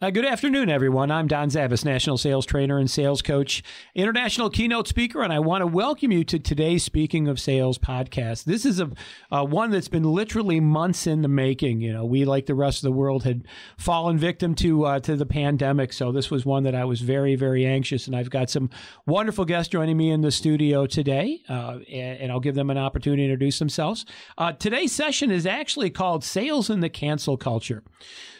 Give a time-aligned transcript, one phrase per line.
[0.00, 1.10] Uh, good afternoon, everyone.
[1.10, 3.64] I'm Don Zavis, National Sales Trainer and Sales Coach,
[3.96, 8.44] International Keynote Speaker, and I want to welcome you to today's Speaking of Sales podcast.
[8.44, 8.92] This is a
[9.32, 11.80] uh, one that's been literally months in the making.
[11.80, 13.44] You know, we, like the rest of the world, had
[13.76, 17.34] fallen victim to uh, to the pandemic, so this was one that I was very,
[17.34, 18.06] very anxious.
[18.06, 18.70] And I've got some
[19.04, 22.78] wonderful guests joining me in the studio today, uh, and, and, I'll give them an
[22.78, 24.06] opportunity to introduce themselves.
[24.36, 27.82] Uh, today's session is actually called "Sales in the Cancel Culture."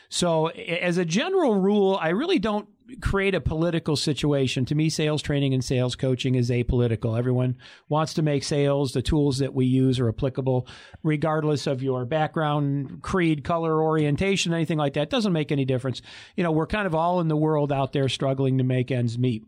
[0.09, 2.69] So, as a general rule, I really don't
[3.00, 4.65] create a political situation.
[4.66, 7.19] To me, sales training and sales coaching is apolitical.
[7.19, 7.56] Everyone
[7.88, 8.92] wants to make sales.
[8.92, 10.66] The tools that we use are applicable
[11.02, 15.02] regardless of your background, creed, color, orientation, anything like that.
[15.02, 16.02] It doesn't make any difference.
[16.37, 19.18] You know, we're kind of all in the world out there struggling to make ends
[19.18, 19.45] meet.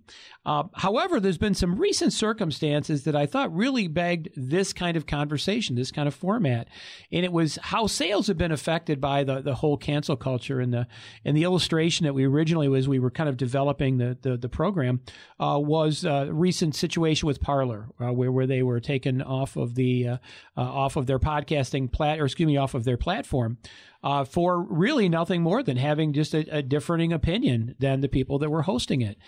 [0.46, 5.06] Uh, however, there's been some recent circumstances that I thought really begged this kind of
[5.06, 6.66] conversation, this kind of format,
[7.12, 10.58] and it was how sales have been affected by the, the whole cancel culture.
[10.60, 10.86] And the
[11.24, 14.48] and the illustration that we originally was we were kind of developing the the, the
[14.48, 15.00] program
[15.38, 19.74] uh, was a recent situation with Parler, uh, where where they were taken off of
[19.74, 20.16] the uh,
[20.56, 23.58] uh, off of their podcasting plat or excuse me off of their platform.
[24.02, 28.38] Uh, for really nothing more than having just a, a differing opinion than the people
[28.38, 29.18] that were hosting it.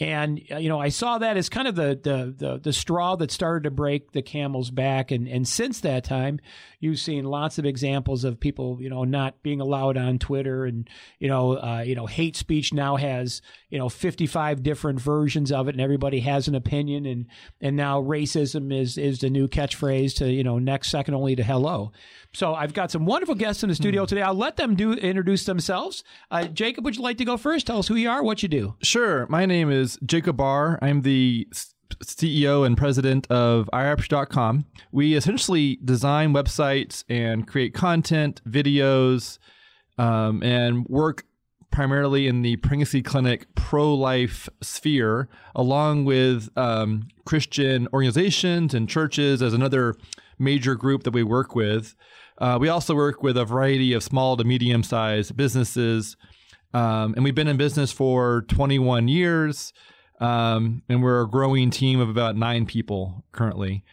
[0.00, 3.16] And uh, you know, I saw that as kind of the, the the the, straw
[3.16, 5.10] that started to break the camel's back.
[5.10, 6.38] And and since that time,
[6.78, 10.88] you've seen lots of examples of people, you know, not being allowed on Twitter, and
[11.18, 15.68] you know, uh, you know, hate speech now has you know 55 different versions of
[15.68, 17.06] it, and everybody has an opinion.
[17.06, 17.26] And
[17.60, 21.42] and now racism is is the new catchphrase to you know next second only to
[21.42, 21.92] hello.
[22.32, 24.06] So I've got some wonderful guests in the studio hmm.
[24.06, 24.22] today.
[24.22, 26.04] I'll let them do introduce themselves.
[26.30, 27.66] Uh, Jacob, would you like to go first?
[27.66, 28.74] Tell us who you are, what you do.
[28.82, 29.26] Sure.
[29.28, 30.78] My name is Jacob Barr.
[30.82, 31.48] I'm the
[32.04, 34.66] CEO and president of iRapture.com.
[34.92, 39.38] We essentially design websites and create content, videos,
[39.98, 41.24] um, and work
[41.78, 49.40] primarily in the pregnancy clinic pro life sphere, along with um, Christian organizations and churches
[49.40, 49.94] as another
[50.40, 51.94] major group that we work with.
[52.38, 56.16] Uh, we also work with a variety of small to medium sized businesses.
[56.74, 59.72] Um, and we've been in business for 21 years.
[60.18, 63.84] Um, and we're a growing team of about nine people currently.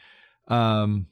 [0.47, 1.05] Um,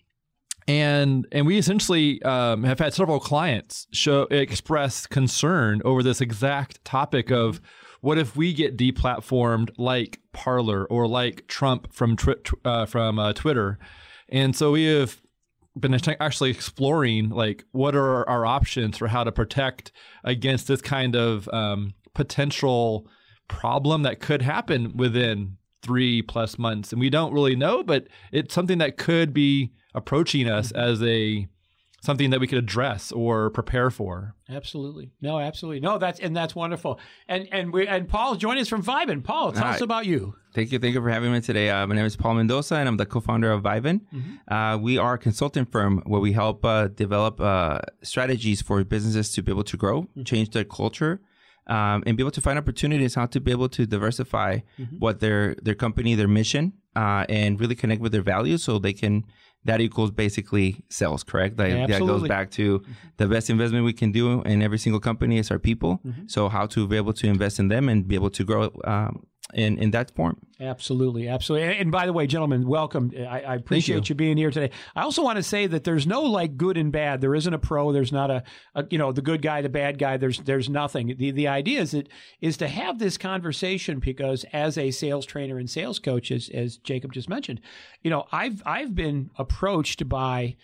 [0.68, 6.84] and and we essentially um, have had several clients show express concern over this exact
[6.85, 7.62] topic of
[8.01, 12.18] what if we get deplatformed like Parler or like Trump from
[12.66, 13.79] uh, from uh, Twitter,
[14.29, 15.22] and so we have
[15.79, 19.91] been actually exploring like what are our options for how to protect
[20.23, 23.07] against this kind of um, potential
[23.47, 26.91] problem that could happen within three plus months.
[26.91, 30.81] And we don't really know but it's something that could be approaching us mm-hmm.
[30.81, 31.47] as a
[32.03, 34.35] something that we could address or prepare for.
[34.49, 35.13] Absolutely.
[35.21, 35.79] No, absolutely.
[35.79, 36.99] No, that's and that's wonderful.
[37.27, 39.23] And and we and Paul joining us from Vibin.
[39.23, 39.75] Paul, tell Hi.
[39.75, 40.35] us about you.
[40.53, 40.79] Thank you.
[40.79, 41.69] Thank you for having me today.
[41.69, 44.01] Uh, my name is Paul Mendoza, and I'm the co-founder of Vibin.
[44.13, 44.53] Mm-hmm.
[44.53, 49.31] Uh, we are a consulting firm where we help uh, develop uh, strategies for businesses
[49.33, 50.23] to be able to grow, mm-hmm.
[50.23, 51.21] change their culture,
[51.67, 54.97] um, and be able to find opportunities how to be able to diversify mm-hmm.
[54.99, 58.93] what their their company, their mission, uh, and really connect with their values so they
[58.93, 59.23] can
[59.66, 61.57] that equals basically sales, correct?
[61.57, 62.84] Like, yeah, that goes back to
[63.18, 66.01] the best investment we can do in every single company is our people.
[66.06, 66.24] Mm-hmm.
[66.28, 69.25] So how to be able to invest in them and be able to grow um,
[69.53, 70.37] in in that form.
[70.59, 71.77] Absolutely, absolutely.
[71.77, 73.11] And by the way, gentlemen, welcome.
[73.17, 74.13] I, I appreciate you.
[74.13, 74.15] you.
[74.15, 74.73] being here today.
[74.95, 77.21] I also want to say that there's no like good and bad.
[77.21, 77.91] There isn't a pro.
[77.91, 78.43] There's not a,
[78.73, 80.17] a, you know the good guy, the bad guy.
[80.17, 81.15] There's there's nothing.
[81.17, 82.07] The the idea is that
[82.41, 86.77] is to have this conversation because as a sales trainer and sales coach, as as
[86.77, 87.61] Jacob just mentioned,
[88.01, 90.55] you know I've I've been approached by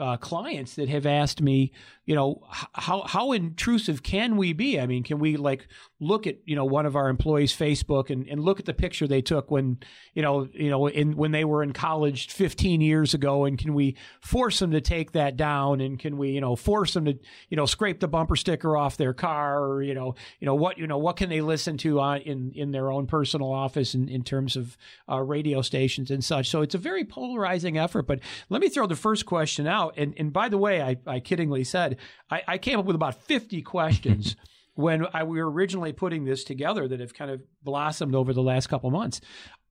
[0.00, 1.72] uh, clients that have asked me,
[2.06, 4.78] you know, how how intrusive can we be?
[4.78, 5.66] I mean, can we like
[5.98, 9.08] look at you know one of our employees' Facebook and, and look at the picture
[9.08, 9.78] they took when
[10.14, 13.74] you know you know in when they were in college 15 years ago, and can
[13.74, 15.80] we force them to take that down?
[15.80, 17.18] And can we you know force them to
[17.48, 20.78] you know scrape the bumper sticker off their car, or you know you know what
[20.78, 24.08] you know what can they listen to on, in in their own personal office in,
[24.08, 24.76] in terms of
[25.10, 26.50] uh, radio stations and such?
[26.50, 28.06] So it's a very polarizing effort.
[28.06, 29.94] But let me throw the first question out.
[29.96, 31.95] And and by the way, I, I kiddingly said
[32.30, 34.36] I, I came up with about 50 questions
[34.74, 38.42] when I, we were originally putting this together that have kind of blossomed over the
[38.42, 39.20] last couple months.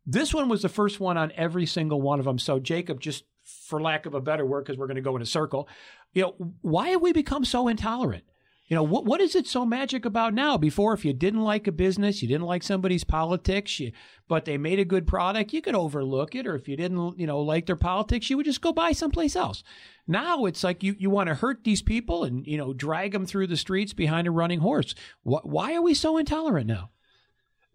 [0.05, 2.37] This one was the first one on every single one of them.
[2.37, 5.21] So, Jacob, just for lack of a better word, because we're going to go in
[5.21, 5.67] a circle,
[6.13, 8.23] you know, why have we become so intolerant?
[8.67, 10.57] You know, what what is it so magic about now?
[10.57, 13.91] Before, if you didn't like a business, you didn't like somebody's politics, you,
[14.27, 16.47] but they made a good product, you could overlook it.
[16.47, 19.35] Or if you didn't, you know, like their politics, you would just go buy someplace
[19.35, 19.63] else.
[20.07, 23.27] Now it's like you, you want to hurt these people and, you know, drag them
[23.27, 24.95] through the streets behind a running horse.
[25.23, 26.89] Wh- why are we so intolerant now?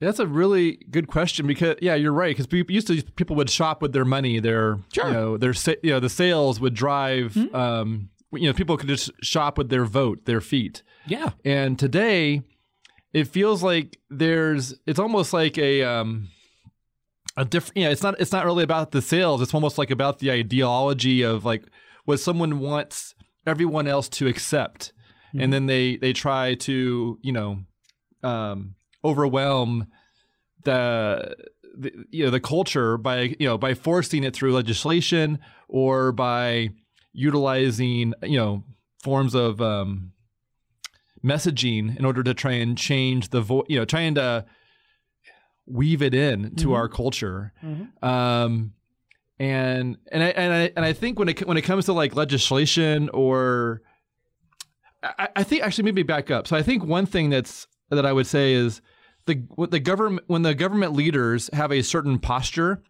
[0.01, 2.31] That's a really good question because yeah, you're right.
[2.31, 4.41] Because people used to people would shop with their money.
[4.41, 5.07] Their Sure.
[5.07, 5.53] you know their
[5.83, 7.37] you know the sales would drive.
[7.55, 10.83] Um, you know people could just shop with their vote, their feet.
[11.07, 11.31] Yeah.
[11.45, 12.43] And today,
[13.13, 14.75] it feels like there's.
[14.87, 16.29] It's almost like a um,
[17.37, 17.77] a different.
[17.79, 18.21] Yeah, it's not.
[18.21, 19.43] It's not really about the sales.
[19.43, 21.65] It's almost like about the ideology of like
[22.05, 23.15] what someone wants
[23.47, 24.93] everyone else to accept,
[25.35, 27.59] and then they they try to you know
[28.23, 28.75] um,
[29.05, 29.87] overwhelm
[30.65, 31.35] the,
[31.77, 35.39] the you know the culture by you know by forcing it through legislation
[35.69, 36.71] or by
[37.13, 38.65] utilizing you know
[39.03, 40.13] forms of um,
[41.25, 44.45] messaging in order to try and change the voice, you know trying to
[45.67, 46.75] weave it in to Mhm.
[46.75, 48.03] our culture Mhm.
[48.03, 48.73] um
[49.39, 52.15] and and I and I and I think when it when it comes to like
[52.17, 53.83] legislation or
[55.03, 56.47] I, I think actually maybe back up.
[56.47, 58.83] So I think one thing that's that I would say is
[59.27, 62.83] the what the government when the government leaders have a certain posture,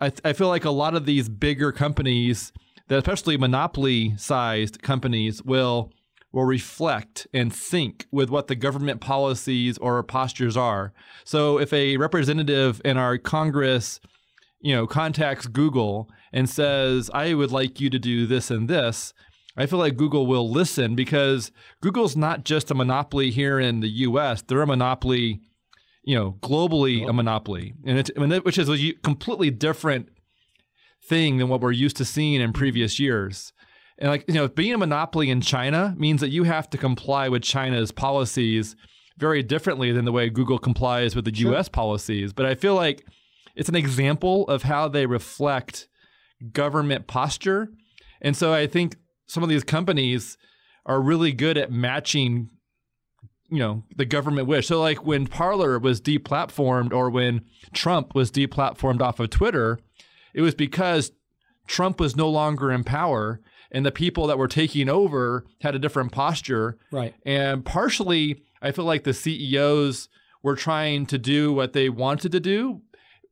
[0.00, 2.52] I, I feel like a lot of these bigger companies,
[2.90, 5.90] that especially monopoly sized companies, will
[6.32, 10.92] will reflect and sync with what the government policies or postures are.
[11.24, 13.98] So if a representative in our Congress
[14.60, 19.12] you know, contacts Google and says, I would like you to do this and this,
[19.56, 21.50] I feel like Google will listen because
[21.80, 25.40] Google's not just a monopoly here in the US, they're a monopoly,
[26.04, 27.74] you know, globally a monopoly.
[27.84, 28.10] And it's,
[28.44, 30.10] which is a completely different
[31.02, 32.58] thing than what we're used to seeing in mm-hmm.
[32.58, 33.52] previous years.
[33.98, 37.28] And like, you know, being a monopoly in China means that you have to comply
[37.28, 38.74] with China's policies
[39.18, 42.32] very differently than the way Google complies with the US policies.
[42.32, 43.04] But I feel like
[43.54, 45.88] it's an example of how they reflect
[46.52, 47.68] government posture.
[48.22, 48.96] And so I think
[49.26, 50.38] some of these companies
[50.86, 52.48] are really good at matching
[53.50, 54.68] you know the government wish.
[54.68, 57.42] So like when Parler was deplatformed or when
[57.72, 59.80] Trump was deplatformed off of Twitter,
[60.34, 61.12] it was because
[61.66, 63.40] Trump was no longer in power
[63.70, 67.14] and the people that were taking over had a different posture Right.
[67.24, 70.08] and partially, I feel like the CEOs
[70.42, 72.82] were trying to do what they wanted to do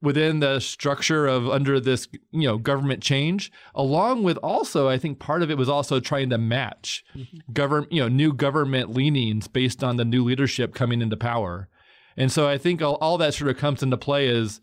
[0.00, 5.18] within the structure of under this, you know, government change, along with also, I think
[5.18, 7.52] part of it was also trying to match mm-hmm.
[7.52, 11.68] government, you know, new government leanings based on the new leadership coming into power.
[12.16, 14.60] And so I think all, all that sort of comes into play is,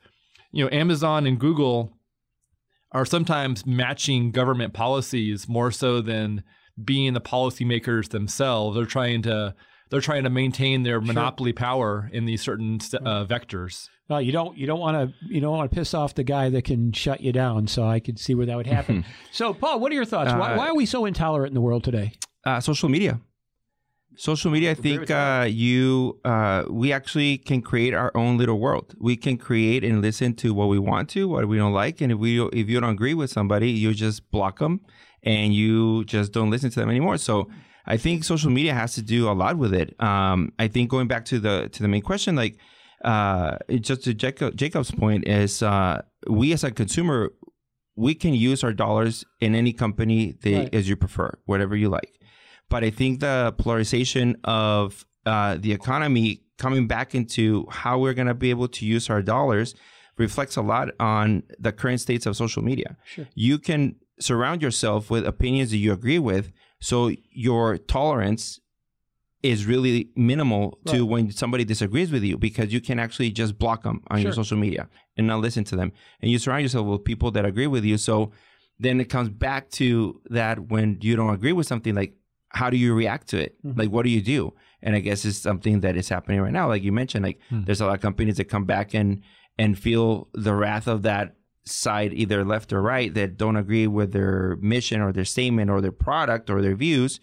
[0.52, 1.92] you know, Amazon and Google
[2.96, 6.44] are sometimes matching government policies more so than
[6.84, 8.76] being the policymakers themselves.
[8.76, 9.54] They're trying to
[9.90, 13.88] they're trying to maintain their monopoly power in these certain uh, vectors.
[14.08, 16.50] Well, you don't you don't want to you don't want to piss off the guy
[16.50, 17.68] that can shut you down.
[17.68, 19.04] So I could see where that would happen.
[19.32, 20.32] so, Paul, what are your thoughts?
[20.32, 22.14] why, Uh, why are we so intolerant in the world today?
[22.46, 23.20] uh, social media.
[24.18, 28.96] Social media, I think uh, you uh, we actually can create our own little world.
[29.00, 32.12] We can create and listen to what we want to, what we don't like, and
[32.12, 34.82] if we if you don't agree with somebody, you just block them
[35.24, 37.18] and you just don't listen to them anymore.
[37.18, 37.50] So
[37.86, 40.00] I think social media has to do a lot with it.
[40.02, 42.58] Um, I think going back to the to the main question, like
[43.04, 47.32] uh, just to Jacob, Jacob's point is uh, we as a consumer
[47.98, 50.76] we can use our dollars in any company that, Right.
[50.76, 52.12] as you prefer, whatever you like.
[52.70, 58.28] But I think the polarization of uh, the economy coming back into how we're going
[58.28, 59.76] to be able to use our dollars
[60.18, 62.96] reflects a lot on the current states of social media.
[63.04, 63.28] Sure.
[63.36, 68.60] You can surround yourself with opinions that you agree with, so your tolerance
[69.44, 73.84] is really minimal to when somebody disagrees with you because you can actually just block
[73.84, 75.92] them on your social media and not listen to them.
[76.22, 77.98] And you surround yourself with people that agree with you.
[77.98, 78.32] So
[78.80, 82.16] then it comes back to that when you don't agree with something, like
[82.60, 83.52] how do you react to it?
[83.64, 83.78] Mhm.
[83.80, 84.54] Like what do you do?
[84.82, 86.68] And I guess it's something that is happening right now.
[86.74, 87.64] Like you mentioned, like Hmm.
[87.66, 89.22] there's a lot of companies that come back and
[89.58, 94.12] and feel the wrath of that side, either left or right, that don't agree with
[94.12, 97.20] their mission or their statement or their product or their views.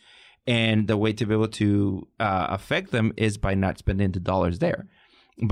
[0.47, 4.19] And the way to be able to uh, affect them is by not spending the
[4.21, 4.87] dollars there.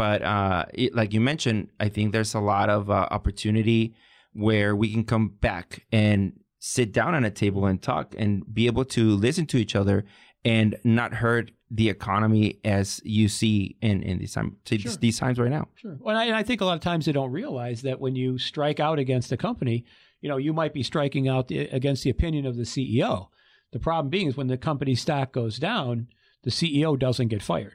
[0.02, 3.94] But uh, it, like you mentioned, I think there's a lot of uh, opportunity
[4.32, 8.66] where we can come back and sit down on a table and talk and be
[8.66, 10.04] able to listen to each other
[10.44, 14.92] and not hurt the economy as you see in, in these, time, Sure.
[14.96, 15.68] these times right now.
[15.76, 15.96] Sure.
[15.98, 18.14] Well, and I, and I think a lot of times they don't realize that when
[18.14, 19.84] you strike out against a company,
[20.20, 23.28] you know, you might be striking out the, against the opinion of the CEO.
[23.72, 26.08] The problem being is when the company stock goes down,
[26.42, 27.74] the CEO doesn't get fired.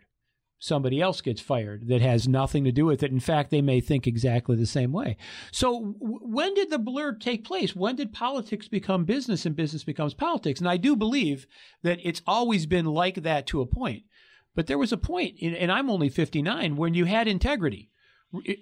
[0.59, 3.11] Somebody else gets fired that has nothing to do with it.
[3.11, 5.17] In fact, they may think exactly the same way.
[5.51, 7.75] So, w- when did the blur take place?
[7.75, 10.59] When did politics become business and business becomes politics?
[10.59, 11.45] And I do believe
[11.83, 14.03] that it's always been like that to a point.
[14.55, 17.89] But there was a point, and I'm only 59, when you had integrity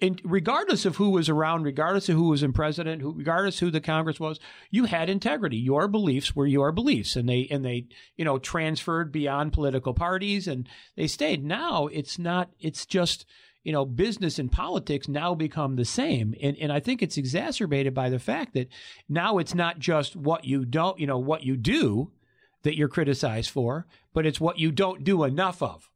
[0.02, 3.72] and regardless of who was around, regardless of who was in president, who, regardless who
[3.72, 4.40] the Congress was,
[4.70, 5.58] you had integrity.
[5.58, 10.48] Your beliefs were your beliefs, and they and they you know transferred beyond political parties,
[10.48, 11.44] and they stayed.
[11.44, 12.52] Now it's not.
[12.60, 13.26] It's just
[13.64, 17.94] you know business and politics now become the same, and and I think it's exacerbated
[17.94, 18.70] by the fact that
[19.10, 22.12] now it's not just what you don't you know what you do
[22.64, 25.90] that you're criticized for, but it's what you don't do enough of.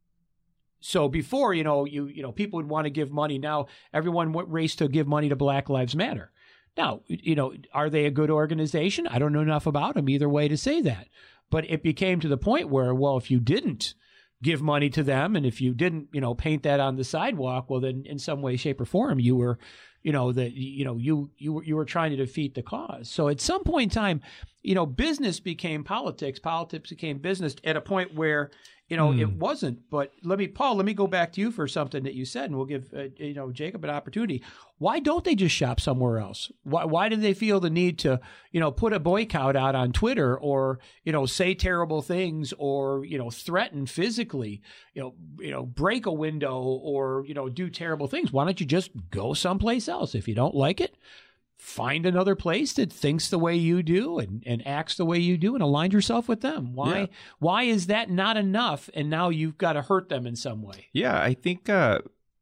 [0.79, 3.37] So before, you know, you you know, people would want to give money.
[3.37, 6.31] Now everyone race to give money to Black Lives Matter.
[6.77, 9.07] Now, you know, are they a good organization?
[9.07, 11.07] I don't know enough about them either way to say that.
[11.49, 13.95] But it became to the point where, well, if you didn't
[14.43, 17.69] give money to them and if you didn't, you know, paint that on the sidewalk,
[17.69, 19.57] well, then in some way, shape, or form, you were,
[20.03, 23.09] you know, that you know, you you were you were trying to defeat the cause.
[23.09, 24.21] So at some point in time,
[24.61, 28.51] you know, business became politics, politics became business at a point where
[28.87, 29.19] you know, mm.
[29.19, 29.39] it hmm.
[29.39, 29.89] wasn't.
[29.89, 32.45] But let me, Paul, let me go back to you for something that you said,
[32.45, 34.41] and we'll give uh, you know Jacob an opportunity.
[34.77, 36.51] Why don't they just shop somewhere else?
[36.63, 39.91] Why why do they feel the need to you know put a boycott out on
[39.91, 44.61] Twitter or you know say terrible things or you know threaten physically,
[44.93, 48.31] you know you know break a window or you know do terrible things?
[48.31, 50.95] Why don't you just go someplace else if you don't like it?
[51.57, 55.37] Find another place that thinks the way you do and, and acts the way you
[55.37, 56.73] do and align yourself with them.
[56.73, 57.05] Why yeah.
[57.39, 60.87] why is that not enough and now you've got to hurt them in some way?
[60.93, 61.99] Yeah, I think uh,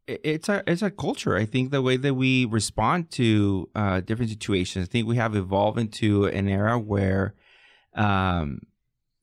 [0.08, 1.36] it's a it's a culture.
[1.36, 4.88] I think the way that we respond to uh, different situations.
[4.88, 7.36] I think we have evolved into an era where
[7.96, 8.62] um,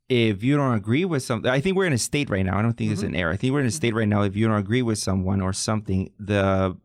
[0.09, 2.59] if you don't agree with something, I think we're in a state right now.
[2.59, 2.95] I don't think mm-hmm.
[2.95, 3.33] it's an era.
[3.33, 3.77] I think we're in a mm-hmm.
[3.77, 4.23] state right now.
[4.23, 6.77] If you don't agree with someone or something, the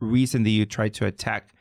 [0.00, 1.54] reason that you try to attack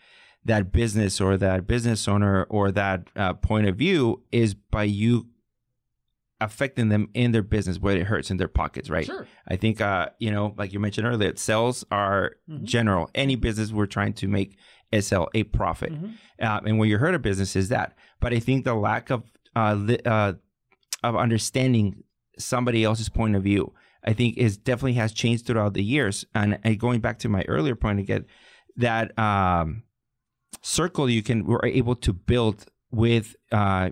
[0.46, 5.28] that business or that business owner or that uh, point of view is by you
[6.42, 9.06] affecting them in their business where it hurts in their pockets, right?
[9.06, 9.26] Sure.
[9.48, 12.66] I think, uh, you know, like you mentioned earlier, sales are mm-hmm.
[12.66, 13.10] general.
[13.16, 14.58] Any business we're trying to make
[15.00, 15.92] sell a profit.
[15.92, 16.12] Mm-hmm.
[16.40, 17.98] Uh, and when you hurt a business is that.
[18.20, 19.24] But I think the lack of,
[19.56, 20.34] uh, li- uh,
[21.04, 22.04] of understanding
[22.38, 23.74] somebody else's point of view,
[24.04, 26.26] I think is definitely has changed throughout the years.
[26.36, 28.26] And, and going back to my earlier point again,
[28.76, 29.84] that, um,
[30.62, 33.90] circle you can we're able to build with uh,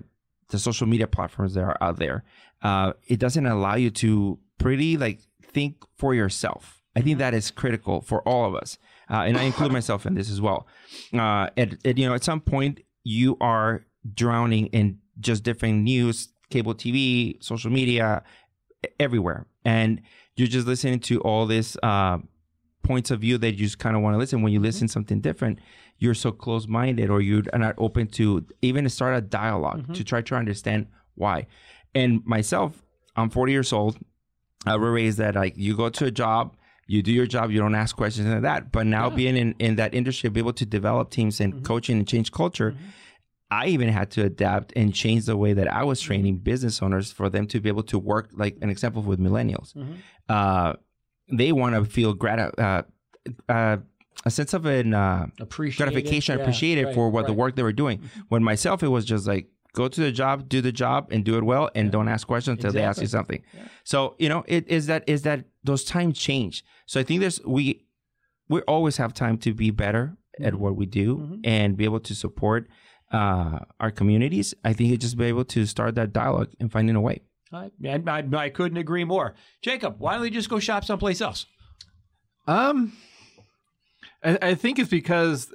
[0.50, 2.24] the social media platforms that are out there.
[2.62, 6.82] Uh, it doesn't allow you to pretty like think for yourself.
[6.96, 8.78] I think that is critical for all of us,
[9.10, 10.68] uh, and I include myself in this as well.
[11.14, 16.30] Uh, at, at, you know, at some point, you are drowning in just different news,
[16.50, 18.24] cable TV, social media,
[19.00, 20.02] everywhere, and
[20.36, 22.18] you're just listening to all this uh,
[22.84, 24.42] points of view that you just kind of want to listen.
[24.42, 24.92] When you listen mm-hmm.
[24.92, 25.60] something different,
[26.02, 29.94] you're so close minded or you're not open to even start a dialog mm-hmm.
[29.94, 31.46] to try to understand why.
[31.94, 32.84] And myself,
[33.16, 33.98] I'm 40 years old.
[34.66, 37.60] I was raised that like you go to a job, you do your job, you
[37.60, 38.72] don't ask questions and that.
[38.72, 39.16] But now yeah.
[39.16, 41.64] being in, in that industry, be able to develop teams and mm-hmm.
[41.64, 42.86] coaching and change culture, mm-hmm.
[43.52, 47.12] I even had to adapt and change the way that I was training business owners
[47.12, 49.76] for them to be able to work, like an example with millennials.
[49.76, 49.94] Mm-hmm.
[50.28, 50.74] Uh,
[51.32, 52.84] they want to feel grat- uh,
[53.48, 53.78] uh,
[54.26, 57.28] a sense of an uh, gratification, yeah, appreciated right, for what right.
[57.28, 58.00] the work they were doing.
[58.00, 58.20] Mm-hmm.
[58.30, 61.38] When myself, it was just like go to the job, do the job, and do
[61.38, 61.92] it well, and yeah.
[61.92, 62.82] don't ask questions until exactly.
[62.82, 63.44] they ask you something.
[63.54, 63.68] Yeah.
[63.84, 66.64] So you know, it is that is that those times change.
[66.86, 67.86] So I think there's we
[68.48, 70.46] we always have time to be better mm-hmm.
[70.46, 71.36] at what we do mm-hmm.
[71.44, 72.68] and be able to support
[73.12, 74.54] uh, our communities.
[74.64, 77.22] I think it just be able to start that dialogue and finding a way.
[77.54, 79.36] I, I, I couldn't agree more.
[79.62, 81.46] Jacob, why don't we just go shop someplace else?
[82.48, 82.94] Um,
[84.24, 85.54] I, I think it's because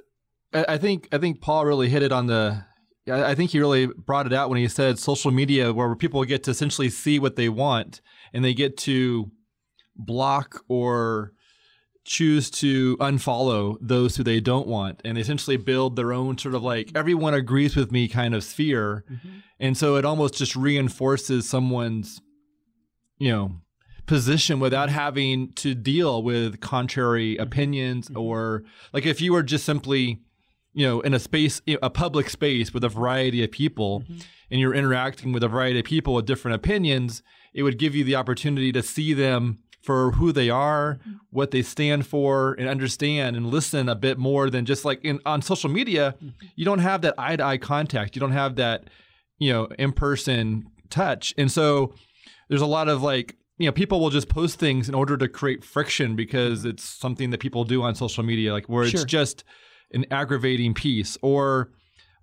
[0.53, 2.65] I, think I think Paul really hit it on the.
[3.09, 6.43] I think he really brought it out when he said social media, where people get
[6.43, 8.01] to essentially see what they want,
[8.33, 9.31] and they get to
[9.95, 11.31] block or
[12.03, 16.63] choose to unfollow those who they don't want and essentially build their own sort of
[16.63, 19.39] like everyone agrees with me kind of sphere mm-hmm.
[19.59, 22.21] and so it almost just reinforces someone's
[23.17, 23.59] you know
[24.07, 27.43] position without having to deal with contrary mm-hmm.
[27.43, 28.19] opinions mm-hmm.
[28.19, 30.21] or like if you were just simply
[30.73, 34.17] you know in a space a public space with a variety of people mm-hmm.
[34.49, 37.21] and you're interacting with a variety of people with different opinions
[37.53, 41.17] it would give you the opportunity to see them for who they are mm-hmm.
[41.29, 45.19] what they stand for and understand and listen a bit more than just like in
[45.25, 46.15] on social media
[46.55, 48.89] you don't have that eye to eye contact you don't have that
[49.37, 51.93] you know in person touch and so
[52.49, 55.27] there's a lot of like you know people will just post things in order to
[55.27, 59.01] create friction because it's something that people do on social media like where Sure.
[59.01, 59.43] it's just
[59.93, 61.71] an aggravating piece or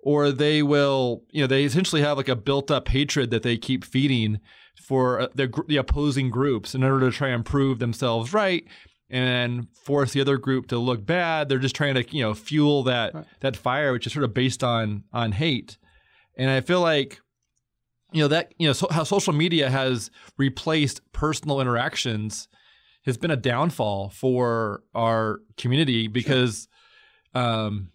[0.01, 3.57] or they will you know they essentially have like a built up hatred that they
[3.57, 4.39] keep feeding
[4.83, 8.65] for uh, the, the opposing groups in order to try and prove themselves right
[9.11, 12.83] and force the other group to look bad they're just trying to you know fuel
[12.83, 13.25] that Right.
[13.41, 15.79] that fire which is sort of based on on hate
[16.37, 17.21] and i feel like
[18.15, 22.49] you know that you know so, how social media has replaced personal interactions
[23.05, 26.69] has been a downfall for our community because
[27.35, 27.91] um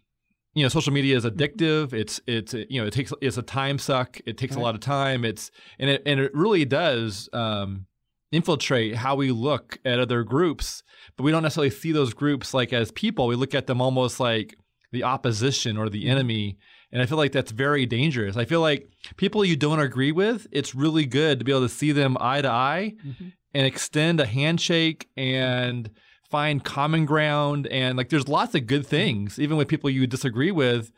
[0.54, 1.94] you know social media is addictive.
[1.94, 4.20] It's it's you know it takes it's a time suck.
[4.26, 5.24] It takes a lot of time.
[5.24, 7.86] It's and it and it really does um
[8.32, 10.84] infiltrate how we look at other groups
[11.18, 13.28] but we don't necessarily see those groups like as people.
[13.28, 14.56] We look at them almost like
[14.92, 16.58] the opposition or the enemy
[16.92, 18.36] and i feel like that's very dangerous.
[18.38, 21.70] I feel like people you don't agree with it's really good to be able to
[21.70, 23.34] see them eye to eye Mhm.
[23.54, 25.90] and extend a handshake and
[26.30, 27.66] find common ground.
[27.68, 30.92] And like there's lots of good things even with people you disagree with.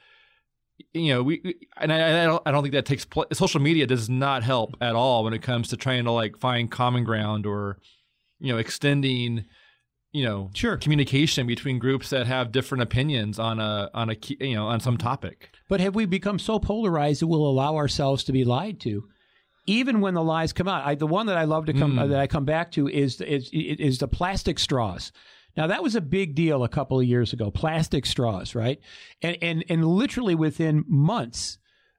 [0.93, 3.61] You know we we- and I, I don't I don't think that takes place social
[3.61, 7.03] media does not help at all when it comes to trying to like find common
[7.03, 7.77] ground or
[8.39, 9.45] you know extending
[10.11, 10.77] you know Sure.
[10.77, 14.79] communication between groups that have different opinions on a on a key, you know on
[14.79, 18.79] some topic But have we become so polarized that we'll allow ourselves to be lied
[18.81, 19.07] to,
[19.65, 20.85] even when the lies come out?
[20.85, 22.01] I, the one that I love to come Mm.
[22.01, 25.11] uh, that I come back to is is is the plastic straws.
[25.57, 27.51] Now that was a big deal a couple of years ago.
[27.51, 28.79] Plastic straws, right?
[29.21, 31.57] And and and literally within months,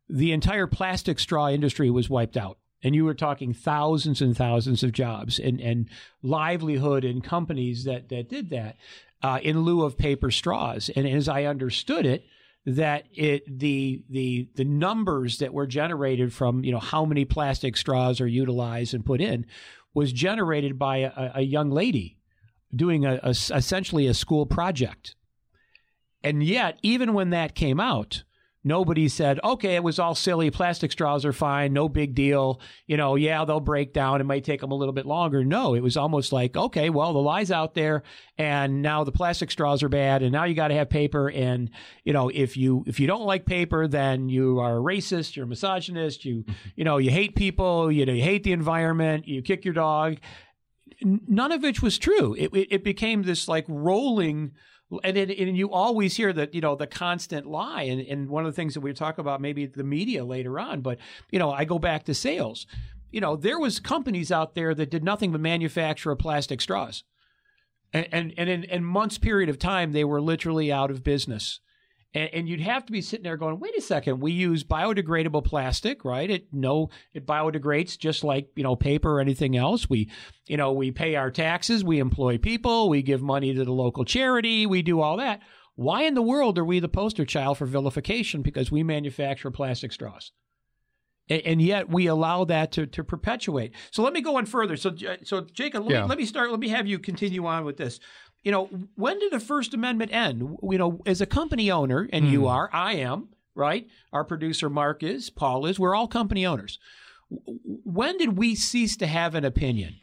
[0.09, 2.59] the entire plastic straw industry was wiped out.
[2.83, 5.89] And you were talking thousands and thousands of jobs and, and
[6.23, 8.77] livelihood in companies that, that did that
[9.23, 10.91] uh, in lieu of paper straws.
[10.95, 12.25] And as I understood it,
[12.65, 17.77] that it the the the numbers that were generated from you know how many plastic
[17.77, 19.45] straws are utilized and put in
[19.95, 22.17] was generated by a, a young lady
[22.75, 25.17] doing a, a essentially a school project
[26.23, 28.23] and yet even when that came out
[28.65, 30.51] nobody said okay it was all silly.
[30.51, 31.73] Plastic straws are fine.
[31.73, 32.61] No big deal.
[32.87, 34.21] You know yeah they'll break down.
[34.21, 35.45] It might take them a little bit longer.
[35.45, 38.03] No it was almost like okay well the lie's out there
[38.39, 41.71] and now the plastic straws are bad and now you got to have paper and
[42.05, 45.45] you know if you if you don't like paper then you are a racist you're
[45.45, 46.53] a misogynist you mm-hmm.
[46.77, 50.19] you know you hate people you know you hate the environment you kick your dog.
[51.05, 52.35] None of which was true.
[52.35, 54.53] It, it, it became this like rolling
[55.05, 57.83] and, it, and you always hear that you know the constant lie.
[57.83, 60.81] And, and one of the things that we talk about maybe the media later on
[60.81, 60.99] but
[61.31, 62.67] you know i go back to sales.
[63.11, 67.05] You know there was companies out there that did nothing but manufacture plastic straws.
[67.93, 71.61] And and, and in, in months period of time they were literally out of business
[72.15, 75.45] and, and you'd have to be sitting there going wait a second we use biodegradable
[75.45, 80.11] plastic right it no it biodegrades just like you know paper or anything else we
[80.47, 84.05] you know we pay our taxes we employ people we give money to the local
[84.05, 85.41] charity we do all that
[85.75, 89.91] why in the world are we the poster child for vilification because we manufacture plastic
[89.93, 90.33] straws
[91.29, 93.73] and, and yet we allow that to, to perpetuate.
[93.93, 94.77] So let me go on further.
[94.77, 96.03] So, so Jacob, let, Yeah.
[96.03, 96.51] me, let me start.
[96.51, 98.01] Let me have you continue on with this.
[98.43, 100.57] You know, when did the First Amendment end?
[100.63, 102.47] You know, as a company owner, and you Hmm.
[102.49, 103.87] are, I am, right?
[104.13, 105.79] Our producer Mark is, Paul is.
[105.79, 106.79] We're all company owners.
[107.85, 109.97] When did we cease to have an opinion?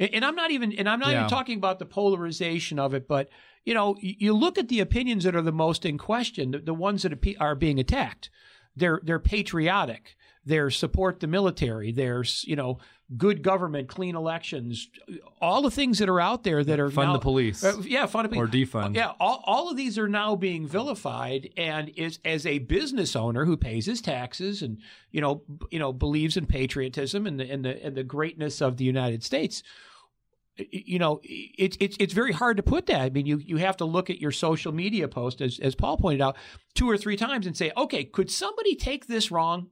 [0.00, 1.18] And I'm not even, and I'm not Yeah.
[1.20, 3.28] even talking about the polarization of it, but
[3.64, 6.74] you know, you look at the opinions that are the most in question, the, the
[6.74, 8.28] ones that are being attacked.
[8.76, 10.16] They're they're patriotic.
[10.44, 11.92] They're support the military.
[11.92, 12.78] There's you know
[13.18, 14.88] good government, clean elections,
[15.40, 18.06] all the things that are out there that are fund now- the police Uh, yeah,
[18.06, 18.48] fund the police.
[18.48, 22.60] or defund yeah, all, all of these are now being vilified, and is as a
[22.60, 24.78] business owner who pays his taxes and
[25.10, 28.62] you know b- you know believes in patriotism and the and the and the greatness
[28.62, 29.62] of the United States.
[30.56, 33.00] You know, it's it's it's very hard to put that.
[33.00, 35.96] I mean, you you have to look at your social media post as as Paul
[35.96, 36.36] pointed out
[36.74, 39.68] two or three times and say, okay, could somebody take this wrong?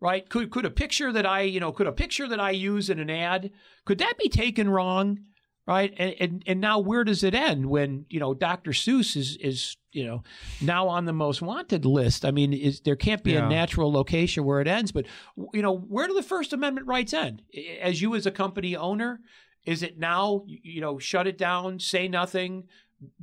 [0.00, 0.26] Right?
[0.28, 2.98] Could could a picture that I you know could a picture that I use in
[2.98, 3.50] an ad
[3.84, 5.20] could that be taken wrong?
[5.66, 5.92] right?
[5.98, 8.70] And, and and now where does it end when you know Dr.
[8.72, 10.22] Seuss is is you know
[10.62, 12.24] now on the most wanted list?
[12.24, 13.46] I mean, is there can't be Yeah.
[13.46, 15.04] a natural location where it ends, but
[15.52, 17.42] you know where do the First Amendment rights end?
[17.80, 19.20] As you as a company owner,
[19.64, 22.64] is it now you know shut it down, say nothing?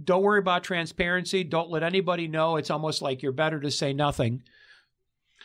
[0.01, 1.43] Don't worry about transparency.
[1.43, 2.55] Don't let anybody know.
[2.55, 4.43] It's almost like you're better to say nothing,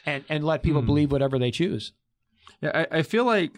[0.07, 0.87] and and let people Hmm.
[0.87, 1.93] believe whatever they choose.
[2.61, 3.53] Yeah, I, I feel like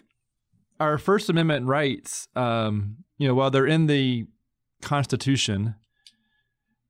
[0.79, 4.27] our First Amendment rights, um, you know, while they're in the
[4.81, 5.75] Constitution,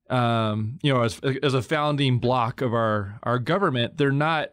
[0.10, 4.50] um, you know, as, as a founding block of our our government, they're not.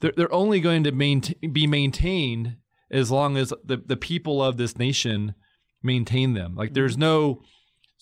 [0.00, 2.56] They're they're only going to maintain, be maintained
[2.90, 5.34] as long as the, the people of this nation
[5.82, 6.54] maintain them.
[6.56, 7.42] Like there's no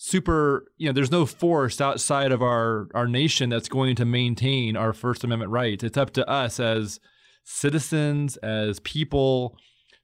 [0.03, 4.75] super, you know, there's no force outside of our our nation that's going to maintain
[4.75, 5.83] our First Amendment rights.
[5.83, 6.99] It's up to us as
[7.43, 9.55] citizens, as people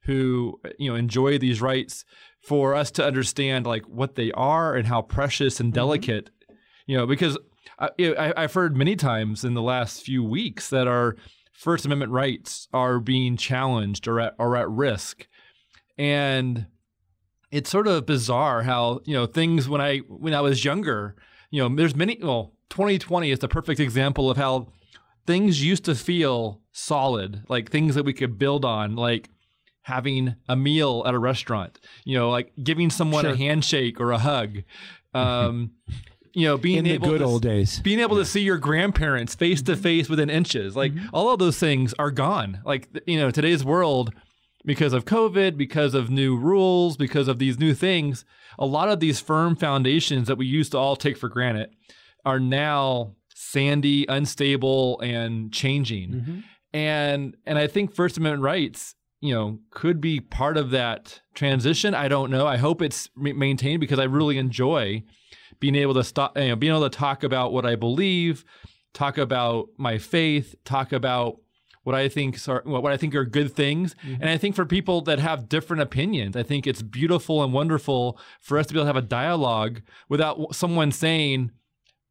[0.04, 2.06] who you know enjoy these rights,
[2.44, 5.78] for us to understand like what they are and how precious and mm-hmm.
[5.78, 6.30] delicate,
[6.86, 7.36] you know, because
[7.80, 11.16] I, I, I've heard many times in the last few weeks that our
[11.54, 15.28] First Amendment rights are being challenged or at, or at risk,
[15.98, 16.68] and
[17.52, 21.16] it's sort of bizarre how you know things when I when I was younger,
[21.52, 22.18] you know, there's many.
[22.22, 24.68] Well, 2020 is the perfect example of how
[25.26, 29.30] things used to feel solid, like things that we could build on, like
[29.82, 33.34] having a meal at a restaurant, you know, like giving someone Sure.
[33.34, 34.60] a handshake or a hug.
[35.14, 35.72] Um,
[36.34, 37.80] you know, being In the able good to, old days.
[37.80, 41.58] being able to see your grandparents face to face within inches, like all of those
[41.58, 42.60] things are gone.
[42.64, 44.14] Like you know, today's world,
[44.68, 48.26] because of COVID, because of new rules, because of these new things,
[48.60, 51.70] a lot of these firm foundations that we used to all take for granted
[52.26, 56.12] are now sandy, unstable, and changing.
[56.12, 56.40] Mm-hmm.
[56.74, 61.96] And and I think First Amendment rights, you know, could be part of that transition.
[61.96, 62.46] I don't know.
[62.46, 65.02] I hope it's maintained because I really enjoy
[65.62, 68.44] being able to stop, you know, being able to talk about what I believe,
[68.94, 71.40] talk about my faith, talk about
[71.88, 73.96] what I think are what I think are good things.
[74.04, 78.20] And I think for people that have different opinions, I think it's beautiful and wonderful
[78.42, 81.52] for us to be able to have a dialogue without someone saying,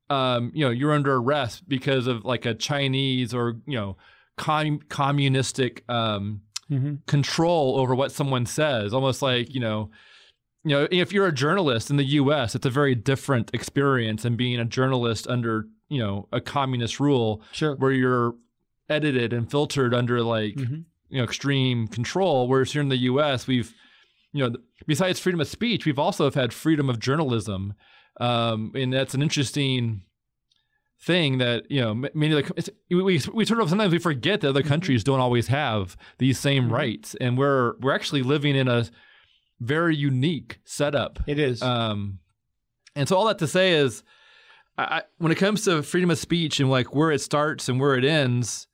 [0.08, 3.96] um, you know, you're under arrest because of like a Chinese or you know,
[4.38, 7.04] com- communistic um, Mhm.
[7.06, 8.94] control over what someone says.
[8.94, 9.90] Almost like you know,
[10.64, 14.36] you know, if you're a journalist in the U.S., it's a very different experience than
[14.36, 17.76] being a journalist under you know a communist rule Sure.
[17.76, 18.34] where you're
[18.88, 20.85] edited and filtered under like Mhm.
[21.09, 22.49] you know extreme control.
[22.49, 23.75] Whereas here in the U.S., we've
[24.33, 27.75] you know besides freedom of speech, we've also have had freedom of journalism,
[28.20, 30.03] um, and that's an interesting
[30.99, 34.40] thing that you know many of the it's, we, we sort of sometimes we forget
[34.40, 38.66] that other countries don't always have these same rights, and we're we're actually living in
[38.68, 38.87] a
[39.61, 41.18] very unique setup.
[41.27, 41.62] It is.
[41.62, 42.18] Um,
[42.94, 44.03] and so all that to say is,
[44.79, 47.94] I, when it comes to freedom of speech and like where it starts and where
[47.94, 48.66] it ends,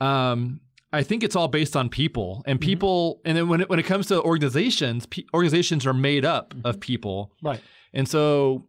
[0.00, 0.60] um,
[0.92, 3.20] I think it's all based on people and people.
[3.24, 6.80] And then when it, when it comes to organizations, pe- organizations are made up of
[6.80, 7.60] people, right.
[7.92, 8.66] and so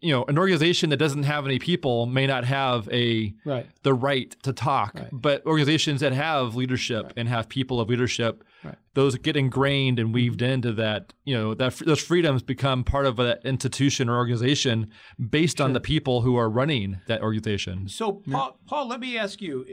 [0.00, 3.66] you know an organization that doesn't have any people may not have a Right.
[3.82, 4.94] the right to talk.
[4.94, 5.08] Right.
[5.12, 8.74] But organizations that have leadership and have people of leadership, Right.
[8.94, 11.12] those get ingrained and weaved into that.
[11.24, 15.80] You know, that those freedoms become part of that institution or organization based on the
[15.80, 17.88] people who are running that organization.
[17.88, 19.64] So, Paul, Paul, let me ask you,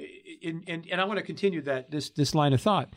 [0.43, 2.89] and, and, and I want to continue that this this line of thought.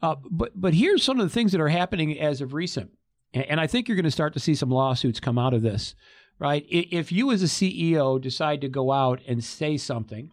[0.00, 2.90] Uh, but but here's some of the things that are happening as of recent,
[3.34, 5.62] and, and I think you're going to start to see some lawsuits come out of
[5.62, 5.94] this,
[6.38, 6.64] right?
[6.68, 10.30] If you as a CEO decide to go out and say something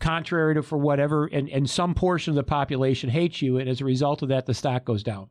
[0.00, 3.80] contrary to for whatever, and, and some portion of the population hates you, and as
[3.80, 5.30] a result of that, the stock goes down.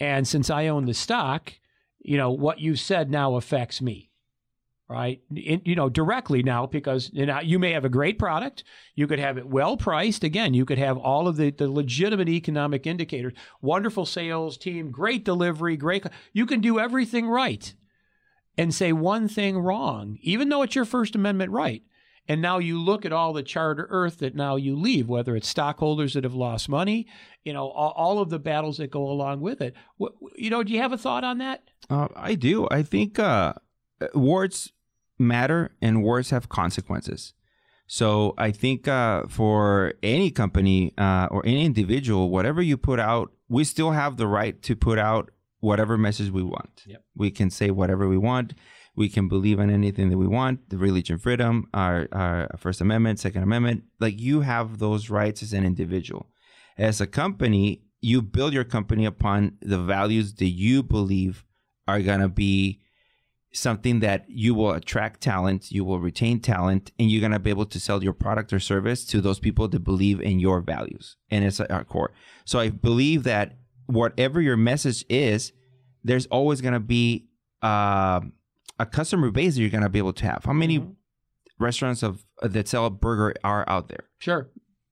[0.00, 1.52] And since I own the stock,
[2.00, 4.10] you know what you said now affects me
[4.88, 5.22] right?
[5.34, 8.64] In, you know, directly now because you, know, you may have a great product.
[8.94, 10.24] You could have it well priced.
[10.24, 15.24] Again, you could have all of the, the legitimate economic indicators, wonderful sales team, great
[15.24, 16.06] delivery, great.
[16.32, 17.74] You can do everything right
[18.58, 21.82] and say one thing wrong, even though it's your First Amendment right.
[22.26, 25.48] And now you look at all the charter earth that now you leave, whether it's
[25.48, 27.06] stockholders that have lost money,
[27.44, 29.74] you know, all, all of the battles that go along with it.
[29.98, 31.64] What, you know, do you have a thought on that?
[31.90, 32.66] Uh, I do.
[32.70, 33.54] I think uh,
[34.14, 34.72] words
[35.18, 37.34] matter and words have consequences.
[37.86, 43.32] So I think uh, for any company uh, or any individual, whatever you put out,
[43.48, 46.82] we still have the right to put out whatever message we want.
[46.86, 47.04] Yep.
[47.14, 48.54] We can say whatever we want.
[48.96, 50.70] We can believe in anything that we want.
[50.70, 53.84] The religion freedom, our, our First Amendment, Second Amendment.
[53.98, 56.28] Like you have those rights as an individual.
[56.78, 61.44] As a company, you build your company upon the values that you believe
[61.88, 62.80] are going to be
[63.52, 67.50] something that you will attract talent, you will retain talent, and you're going to be
[67.50, 71.16] able to sell your product or service to those people that believe in your values.
[71.30, 72.12] And it's our core.
[72.44, 75.52] So I believe that whatever your message is,
[76.02, 77.28] there's always going to be
[77.62, 78.20] uh,
[78.78, 80.44] a customer base that you're going to be able to have.
[80.44, 80.94] How many Mhm.
[81.58, 84.04] restaurants of uh, that sell a burger are out there?
[84.18, 84.48] Sure.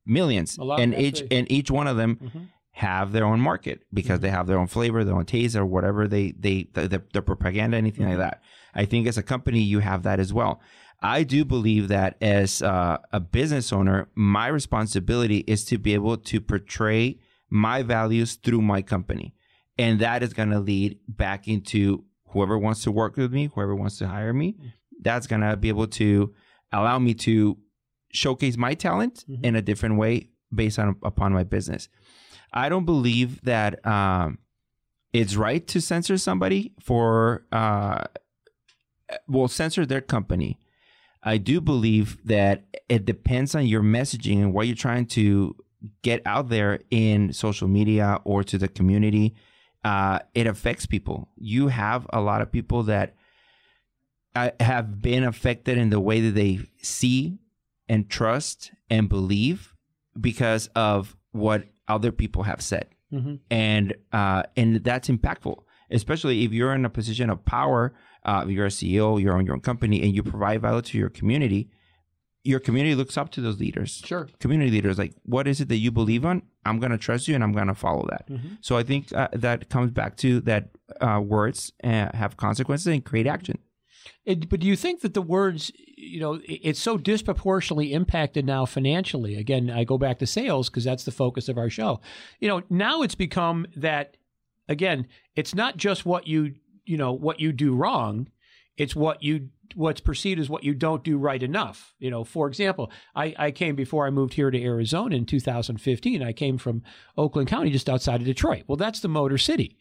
[0.07, 0.59] Millions.
[0.59, 2.49] And each and each one of them Mhm.
[2.73, 4.23] have their own market because Mm-hmm.
[4.23, 7.23] they have their own flavor, their own taste, or whatever they they the, the, their
[7.23, 8.18] propaganda, anything Mm-hmm.
[8.18, 8.42] like that.
[8.75, 10.61] I think as a company, you have that as well.
[11.05, 16.16] I do believe that as uh, a business owner, my responsibility is to be able
[16.16, 17.18] to portray
[17.51, 19.35] my values through my company.
[19.77, 23.75] And that is going to lead back into whoever wants to work with me, whoever
[23.75, 24.57] wants to hire me.
[25.01, 26.33] That's going to be able to
[26.73, 27.59] allow me to
[28.12, 29.45] showcase my talent Mhm.
[29.45, 31.88] in a different way based on upon my business.
[32.53, 34.38] I don't believe that um,
[35.12, 38.05] it's right to censor somebody for uh,
[39.29, 40.59] well censor their company.
[41.23, 45.55] I do believe that it depends on your messaging and what you're trying to
[46.03, 49.35] get out there in social media or to the community.
[49.85, 51.29] Uh, it affects people.
[51.37, 53.14] You have a lot of people that
[54.37, 57.38] uh, have been affected in the way that they see
[57.88, 59.75] and trust and believe
[60.18, 63.40] because of what other people have said Mhm.
[63.51, 65.57] and uh, and that's impactful,
[65.90, 67.92] especially if you're in a position of power.
[68.25, 71.11] Uh, you're a CEO, you're on your own company, and you provide value to your
[71.11, 71.68] community.
[72.44, 74.02] Your community looks up to those leaders.
[74.05, 74.28] Sure.
[74.40, 76.42] Community leaders, like, what is it that you believe on?
[76.66, 78.28] I'm going to trust you, and I'm going to follow that.
[78.28, 78.59] Mhm.
[78.61, 83.05] So I think uh, that comes back to that uh, words uh, have consequences and
[83.05, 83.59] create action.
[84.24, 88.44] It, but do you think that the words, you know, it- it's so disproportionately impacted
[88.44, 89.37] now financially?
[89.37, 92.00] Again, I go back to sales because that's the focus of our show.
[92.40, 94.16] You know, now it's become that,
[94.68, 98.28] again, it's not just what you, you know, what you do wrong.
[98.76, 101.94] It's what you, what's perceived as what you don't do right enough.
[101.98, 106.22] You know, for example, I, I came before I moved here to Arizona in 2015.
[106.22, 106.82] I came from
[107.16, 108.64] Oakland County, just outside of Detroit.
[108.66, 109.76] Well, that's the Motor City.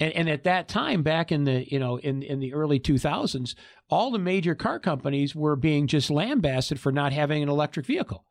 [0.00, 3.54] And, and at that time, back in the you know in in the early 2000s,
[3.90, 8.24] all the major car companies were being just lambasted for not having an electric vehicle.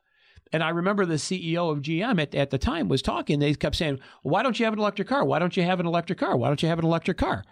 [0.52, 3.38] And I remember the CEO of GM at, at the time was talking.
[3.38, 5.24] They kept saying, "Why don't you have an electric car?
[5.24, 6.36] Why don't you have an electric car?
[6.36, 7.46] Why don't you have an electric car?"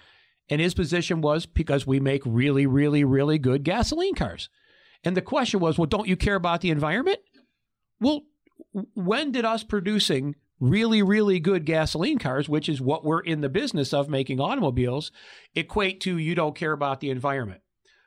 [0.50, 4.50] And his position was because we make really, really, really good gasoline cars.
[5.04, 7.20] And the question was, "Well, don't you care about the environment?"
[8.00, 8.22] Well,
[8.94, 13.50] when did us producing really, really good gasoline cars, which is what we're in the
[13.50, 15.12] business of making automobiles,
[15.56, 17.62] equate to you don't care about the environment?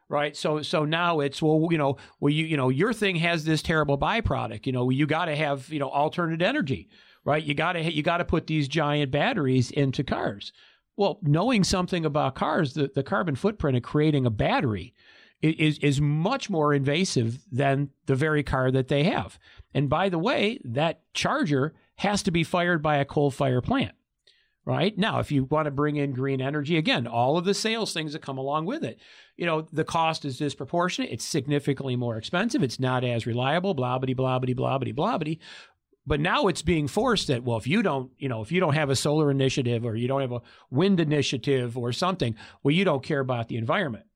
[0.08, 0.36] Right.
[0.36, 3.62] So so now it's well, you know, well you you know, your thing has this
[3.62, 4.66] terrible byproduct.
[4.66, 6.88] You know, you gotta have, you know, alternate energy.
[7.24, 7.42] Right.
[7.44, 10.52] You gotta you gotta put these giant batteries into cars.
[11.00, 14.92] Well, knowing something about cars, the, the carbon footprint of creating a battery
[15.40, 19.38] is is much more invasive than the very car that they have.
[19.72, 23.92] And by the way, that charger has to be fired by a coal fire plant.
[24.66, 27.94] Right now, if you want to bring in green energy, again, all of the sales
[27.94, 29.00] things that come along with it,
[29.38, 31.10] you know, the cost is disproportionate.
[31.10, 32.62] It's significantly more expensive.
[32.62, 33.72] It's not as reliable.
[33.72, 35.34] Blah blah blah blah blah blah blah blah.
[36.10, 38.74] But now it's being forced that well, if you don't, you know, if you don't
[38.74, 42.84] have a solar initiative or you don't have a wind initiative or something, well, you
[42.84, 44.06] don't care about the environment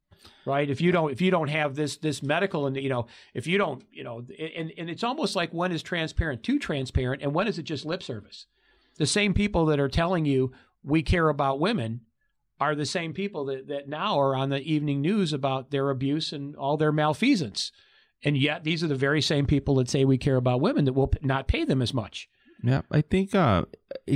[0.45, 0.69] right?
[0.69, 3.59] If you don't if you don't have this this medical and you know if you
[3.59, 4.27] don't you know
[4.57, 7.85] and and it's almost like when is transparent too transparent and when is it just
[7.85, 8.47] lip service.
[8.97, 10.51] The same people that are telling you
[10.83, 12.01] we care about women
[12.61, 16.33] are the same people that, that now are on the evening news about their abuse
[16.33, 17.71] and all their malfeasance
[18.25, 20.95] and yet these are the very same people that say we care about women that
[20.95, 22.29] will p- not pay them as much
[22.63, 23.65] Yeah, I think uh,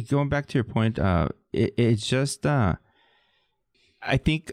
[0.09, 2.77] going back to your point, uh, it, it's just uh,
[4.01, 4.53] I think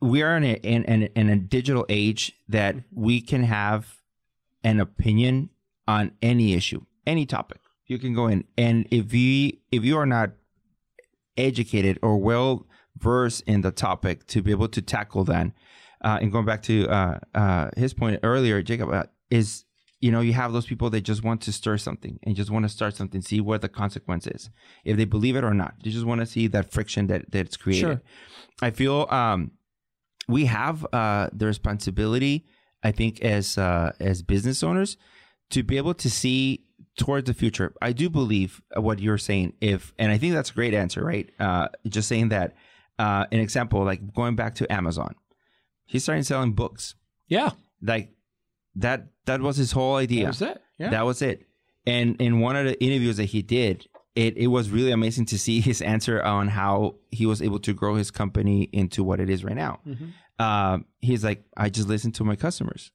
[0.00, 4.00] we are in a in, in, in a digital age that we can have
[4.62, 5.50] an opinion
[5.86, 7.60] on any issue, any topic.
[7.86, 10.30] You can go in, and if we if you are not
[11.36, 15.52] educated or well versed in the topic to be able to tackle that,
[16.04, 19.64] uh, and going back to uh, uh, his point earlier, Jacob, uh, is
[20.00, 22.62] you know, you have those people that just want to stir something and just want
[22.62, 24.50] to start something, see what the consequence is,
[24.84, 25.76] if they believe it or not.
[25.82, 27.80] They just want to see that friction that that's created.
[27.80, 28.02] Sure.
[28.60, 29.52] I feel um,
[30.28, 32.46] we have uh, the responsibility,
[32.82, 34.98] I think, as uh, as business owners,
[35.52, 36.66] to be able to see
[36.98, 37.72] towards the future.
[37.80, 39.54] I do believe what you're saying.
[39.62, 41.30] If and I think that's a great answer, right?
[41.40, 42.54] Uh, just saying that.
[42.96, 45.16] Uh, an example, like going back to Amazon,
[45.86, 46.94] he started selling books.
[47.28, 47.50] yeah
[47.82, 48.10] Like
[48.76, 49.08] that.
[49.26, 50.24] That was his whole idea.
[50.24, 51.46] that was it yeah That was it.
[51.86, 55.38] And in one of the interviews that he did, it, it was really amazing to
[55.38, 59.28] see his answer on how he was able to grow his company into what it
[59.30, 59.80] is right now.
[59.86, 60.12] Mhm.
[60.42, 62.90] Um, he's like, I just listen to my customers.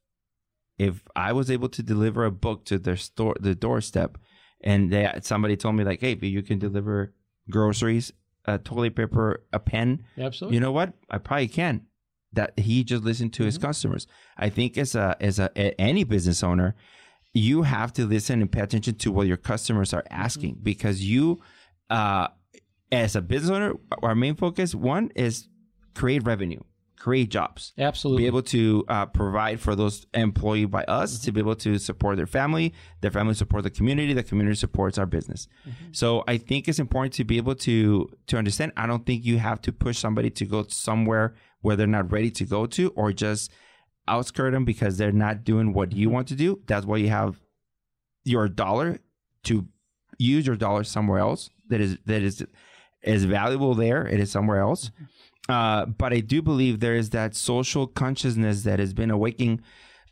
[0.77, 4.17] If I was able to deliver a book to their store, the doorstep,
[4.61, 7.13] and they, somebody told me like, hey, you can deliver
[7.49, 8.11] groceries,
[8.45, 10.93] a toilet paper, a pen, absolutely you know what?
[11.09, 11.85] I probably can.
[12.33, 14.05] That he just listened to his customers.
[14.37, 16.75] I think as a as a, a- any business owner,
[17.33, 21.39] you have to listen and pay attention to what your customers are asking because you,
[21.89, 22.27] uh,
[22.91, 25.47] as a business owner, our main focus one is
[25.95, 26.59] create revenue,
[26.97, 28.23] create jobs, Absolutely.
[28.23, 32.17] be able to uh, provide for those employed by us to be able to support
[32.17, 35.47] their family, their family support the community, the community supports our business.
[35.91, 38.71] So I think it's important to be able to to understand.
[38.77, 42.31] I don't think you have to push somebody to go somewhere where they're not ready
[42.31, 43.51] to go to, or just
[44.07, 46.59] outskirt them because they're not doing what you want to do.
[46.67, 47.39] That's why you have
[48.23, 48.99] your dollar
[49.43, 49.67] to
[50.17, 52.45] use your dollar somewhere else that is that is
[53.01, 54.05] is valuable there.
[54.05, 54.91] It is somewhere else.
[55.47, 59.61] Uh, but I do believe there is that social consciousness that has been awakening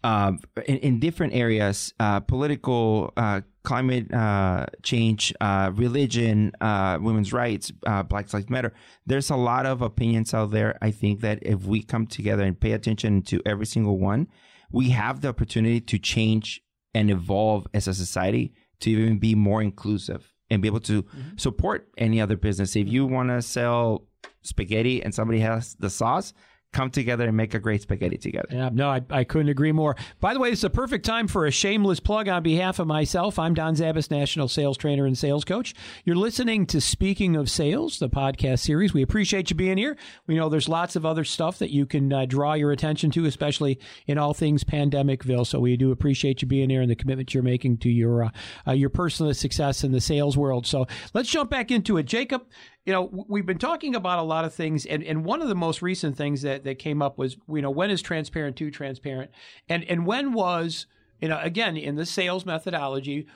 [0.03, 7.33] um, in, in different areas uh, political, uh, climate uh, change, uh, religion, uh, women's
[7.33, 8.71] rights, uh, Black Lives Matter.
[9.05, 10.77] There's a lot of opinions out there.
[10.81, 14.29] I think that if we come together and pay attention to every single one,
[14.71, 16.61] we have the opportunity to change
[16.93, 21.03] and evolve as a society to even be more inclusive and be able to
[21.35, 22.77] support any other business.
[22.77, 24.07] If you want to sell
[24.43, 26.33] spaghetti and somebody has the sauce,
[26.73, 28.49] come together and make a great spaghetti together.
[28.51, 29.95] Yeah, no, I, I couldn't agree more.
[30.19, 33.39] By the way, it's a perfect time for a shameless plug on behalf of myself.
[33.39, 35.73] I'm Don Zabas, National Sales Trainer and Sales Coach.
[36.03, 38.93] You're listening to Speaking of Sales, the podcast series.
[38.93, 39.97] We appreciate you being here.
[40.27, 43.25] We know there's lots of other stuff that you can uh, draw your attention to,
[43.25, 45.47] especially in all things pandemicville.
[45.47, 48.29] So we do appreciate you being here and the commitment you're making to your uh,
[48.67, 50.67] uh, your personal success in the sales world.
[50.67, 52.43] So let's jump back into it, Jacob
[52.87, 55.55] you know, we've been talking about a lot of things, and, and one of the
[55.55, 59.29] most recent things that, that came up was, you know, when is transparent too transparent?
[59.67, 60.85] And and when was,
[61.19, 63.27] you know, again, in the sales methodology,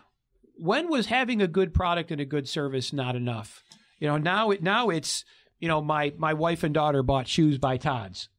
[0.55, 3.61] when was having a good product and a good service not enough?
[3.99, 5.25] You know, now it now it's,
[5.59, 8.29] you know, my my wife and daughter bought shoes by Tom's.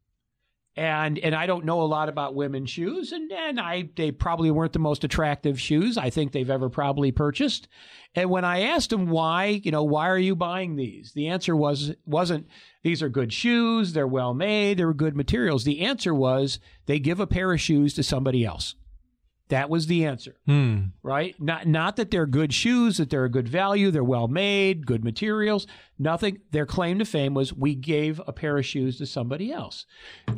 [0.74, 4.50] And and I don't know a lot about women's shoes, and, and I they probably
[4.50, 7.68] weren't the most attractive shoes I think they've ever probably purchased.
[8.14, 11.12] And when I asked them why, you know, why are you buying these?
[11.12, 12.46] The answer was wasn't
[12.82, 15.64] these are good shoes, they're well made, they're good materials.
[15.64, 18.74] The answer was they give a pair of shoes to somebody else.
[19.52, 20.36] That was the answer.
[20.46, 20.84] Hmm.
[21.02, 21.38] Right?
[21.38, 25.04] Not not that they're good shoes, that they're a good value, they're well made, good
[25.04, 25.66] materials.
[25.98, 26.38] Nothing.
[26.52, 29.84] Their claim to fame was we gave a pair of shoes to somebody else.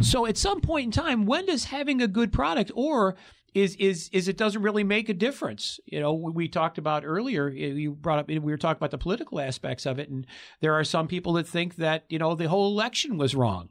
[0.00, 3.14] So at some point in time, when does having a good product or
[3.54, 5.78] is is is it doesn't really make a difference.
[5.86, 7.48] You know, we talked about earlier.
[7.48, 10.26] You brought up we were talking about the political aspects of it, and
[10.60, 13.68] there are some people that think that you know the whole election was wrong,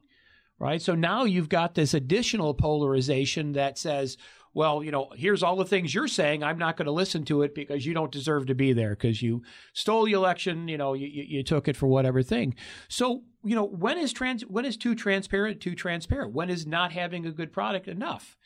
[0.58, 0.82] right?
[0.82, 4.16] So now you've got this additional polarization that says,
[4.54, 6.44] well, you know, here's all the things you're saying.
[6.44, 9.22] I'm not going to listen to it because you don't deserve to be there because
[9.22, 9.42] you
[9.74, 10.68] stole the election.
[10.68, 12.56] You know, you, you took it for whatever thing.
[12.88, 16.34] So, you know, when is trans when is too transparent too transparent?
[16.34, 18.38] When is not having a good product enough?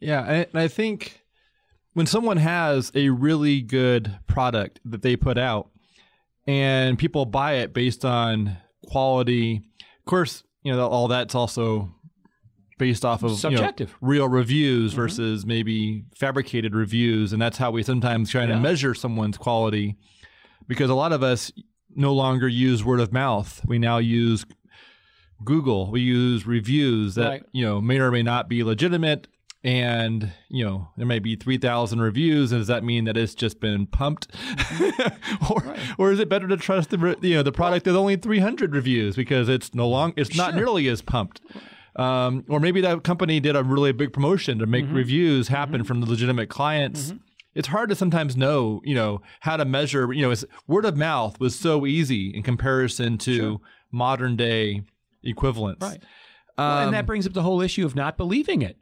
[0.00, 1.20] Yeah, and I think
[1.92, 5.70] when someone has a really good product that they put out
[6.46, 11.94] and people buy it based on quality, of course, you know, all that's also
[12.78, 13.94] based off of you know, Subjective.
[14.00, 15.00] real reviews mm-hmm.
[15.00, 17.32] versus maybe fabricated reviews.
[17.32, 18.54] And that's how we sometimes try Yeah.
[18.54, 19.96] to measure someone's quality
[20.66, 21.52] because a lot of us
[21.94, 23.60] no longer use word of mouth.
[23.66, 24.44] We now use
[25.44, 25.90] Google.
[25.90, 27.42] We use reviews that Right.
[27.52, 29.28] you know may or may not be legitimate,
[29.62, 32.50] and you know there may be three thousand reviews.
[32.52, 34.28] And does that mean that it's just been pumped,
[35.50, 38.40] or or is it better to trust the you know the product with only three
[38.40, 41.40] hundred reviews because it's no long it's not nearly as pumped.
[41.96, 46.00] Um, or maybe that company did a really big promotion to make reviews happen from
[46.00, 47.14] the legitimate clients.
[47.54, 50.12] It's hard to sometimes know, you know, how to measure.
[50.12, 50.34] You know,
[50.66, 53.60] word of mouth was so easy in comparison to
[53.92, 54.82] modern day
[55.22, 55.82] equivalents.
[55.86, 56.02] Right.
[56.58, 58.76] Well, and that brings up the whole issue of not believing it.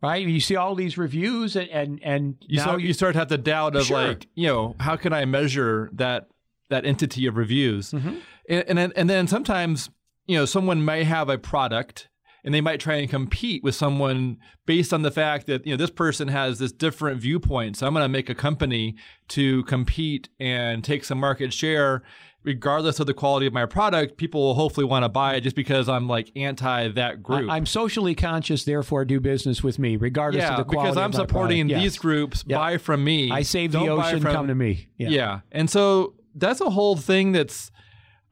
[0.00, 0.26] Right?
[0.26, 3.28] You see all these reviews and and, and you now start you start to have
[3.28, 4.08] the doubt of Sure.
[4.08, 6.28] like, you know, how can I measure that
[6.70, 7.92] that entity of reviews?
[7.92, 8.16] Mm-hmm.
[8.48, 9.90] And, and then and then sometimes,
[10.26, 12.08] you know, someone may have a product
[12.44, 15.76] and they might try and compete with someone based on the fact that you know
[15.76, 17.76] this person has this different viewpoint.
[17.76, 18.96] So I'm going to make a company
[19.28, 22.02] to compete and take some market share,
[22.42, 24.16] regardless of the quality of my product.
[24.16, 27.48] People will hopefully want to buy it just because I'm like anti that group.
[27.50, 30.90] I, am socially conscious, therefore do business with me, regardless yeah, of the quality.
[30.90, 32.44] because I'm supporting these groups.
[32.46, 32.58] Yep.
[32.58, 33.30] Buy from me.
[33.30, 34.88] I save the Don't buy ocean, from- come to me.
[34.98, 35.08] yeah.
[35.10, 35.40] Yeah.
[35.52, 37.70] And so that's a whole thing that's,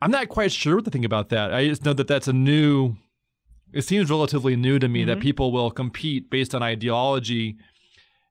[0.02, 1.52] I'm not quite sure what to think about that.
[1.52, 2.96] I just know that that's a new,
[3.72, 5.22] it seems relatively new to me that mm-hmm.
[5.22, 7.56] people will compete based on ideology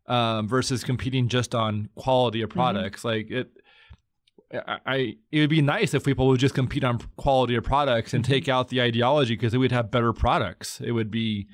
[0.08, 2.60] um, versus competing just on quality of mm-hmm.
[2.60, 3.06] products.
[3.06, 3.52] Like it,
[4.54, 8.13] I, I, it would be nice if people would just compete on quality of products
[8.13, 8.52] and take mm-hmm.
[8.52, 10.81] out the ideology because it would have better products.
[10.81, 11.48] It would be,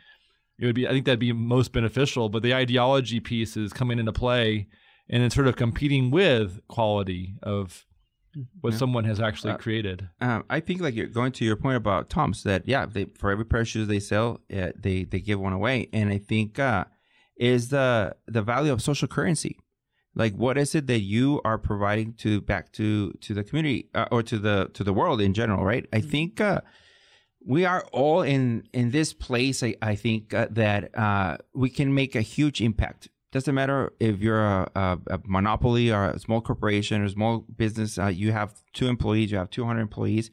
[0.59, 2.29] it would be, I think that'd be most beneficial.
[2.29, 4.67] But the ideology piece is coming into play
[5.09, 7.85] and it's sort of competing with quality of
[8.61, 8.79] what Yeah.
[8.79, 10.09] someone has actually Uh, created.
[10.21, 13.31] Um, I think like you're going to your point about Tom's that yeah, they for
[13.31, 16.59] every pair of shoes they sell, uh, they they give one away, and I think
[16.59, 16.85] uh,
[17.37, 19.57] is the the value of social currency.
[20.17, 24.07] Like, what is it that you are providing to back to to the community uh,
[24.11, 25.85] or to the to the world in general, right?
[25.91, 26.61] I think uh,
[27.45, 29.61] we are all in in this place.
[29.61, 33.09] I, I think uh, that uh, we can make a huge impact.
[33.31, 37.97] Doesn't matter if you're a, a, a monopoly or a small corporation or small business.
[37.97, 39.31] Uh, you have two employees.
[39.31, 40.31] You have 200 employees.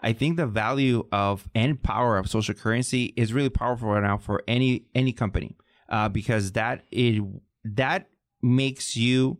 [0.00, 4.18] I think the value of and power of social currency is really powerful right now
[4.18, 5.56] for any any company
[5.88, 7.22] uh, because that it
[7.64, 8.08] that
[8.42, 9.38] makes you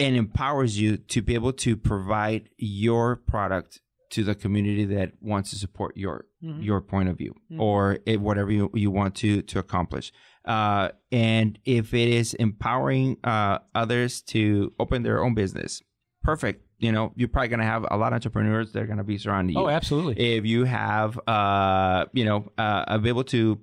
[0.00, 3.80] and empowers you to be able to provide your product
[4.10, 6.64] to the community that wants to support your Mhm.
[6.64, 7.60] your point of view Mhm.
[7.60, 10.12] or it, whatever you, you want to to accomplish
[10.44, 15.82] uh, and if it is empowering uh, others to open their own business.
[16.22, 16.62] Perfect.
[16.78, 19.04] You know you're probably going to have a lot of entrepreneurs that are going to
[19.04, 19.62] be surrounding you.
[19.62, 20.36] Oh, absolutely.
[20.36, 23.58] if you have uh you know uh be able to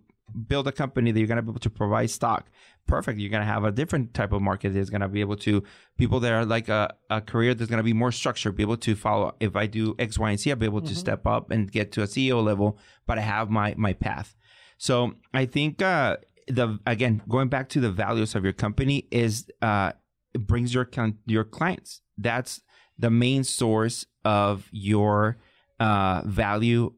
[0.48, 2.50] build a company that you're going to be able to provide stock
[2.88, 3.20] perfect.
[3.20, 5.64] You're going to have a different type of market that's going to be able to
[5.98, 8.78] people that are like a, a career that's going to be more structured be able
[8.78, 9.34] to follow.
[9.40, 11.92] If i do x y and z i'll be able to step up and get
[11.94, 12.78] to a ceo level
[13.08, 14.36] but i have my my path.
[14.78, 16.18] So i think uh
[16.56, 19.91] the again going back to the values of your company is uh
[20.34, 20.88] it brings your
[21.26, 22.62] your clients that's
[22.99, 25.38] the main source of your
[25.80, 26.93] uh, value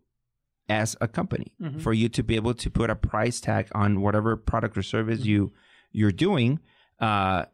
[0.70, 1.82] as a company Mhm.
[1.82, 5.20] for you to be able to put a price tag on whatever product or service
[5.20, 5.30] Mm-hmm.
[5.30, 5.52] you
[5.92, 6.60] you're doing
[7.00, 7.46] uh,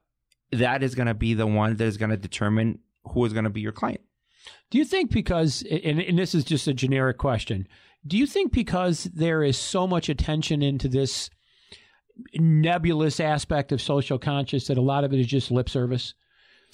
[0.52, 2.80] that is going to be the one that is going to determine
[3.12, 4.02] who is going to be your client
[4.72, 7.68] Do you think because, and, and this is just a generic question,
[8.08, 11.30] do you think because there is so much attention into this
[12.36, 16.14] nebulous aspect of social conscious that a lot of it is just lip service?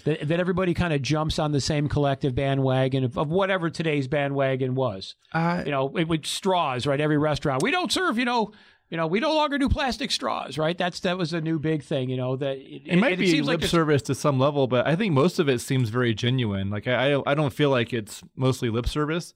[0.04, 4.08] That, that everybody kind of jumps on the same collective bandwagon of, of whatever today's
[4.10, 5.16] bandwagon was.
[5.34, 7.00] uh, You know, it with straws, right?
[7.00, 7.64] Every restaurant.
[7.64, 8.52] We don't serve, you know,
[8.89, 10.78] you know, we no longer do plastic straws, right?
[10.78, 12.36] That's that was a new big thing, you know.
[12.36, 14.98] That it, It might it be seems lip like service to some level, but I
[14.98, 16.70] think most of it seems very genuine.
[16.70, 19.34] Like I, I, I don't feel like it's mostly lip service.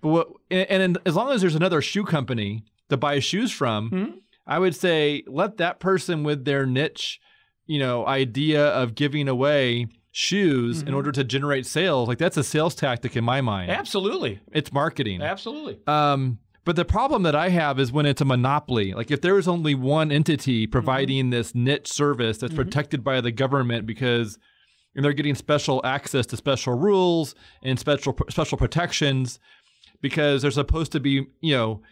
[0.00, 3.90] But what, and, and as long as there's another shoe company to buy shoes from,
[3.90, 4.12] Mhm.
[4.46, 7.20] I would say let that person with their niche,
[7.66, 10.94] you know, idea of giving away shoes in Mhm.
[10.96, 12.08] order to generate sales.
[12.08, 13.70] Like that's a sales tactic in my mind.
[13.70, 15.20] Absolutely, It's marketing.
[15.20, 15.78] absolutely.
[15.86, 18.92] Um, but the problem that I have is when it's a monopoly.
[18.94, 22.56] Like if there is only one entity providing this niche service that's Mhm.
[22.56, 24.38] protected by the government because
[24.94, 29.38] and they're getting special access to special rules and special special protections
[30.00, 31.82] because they're supposed to be, you know,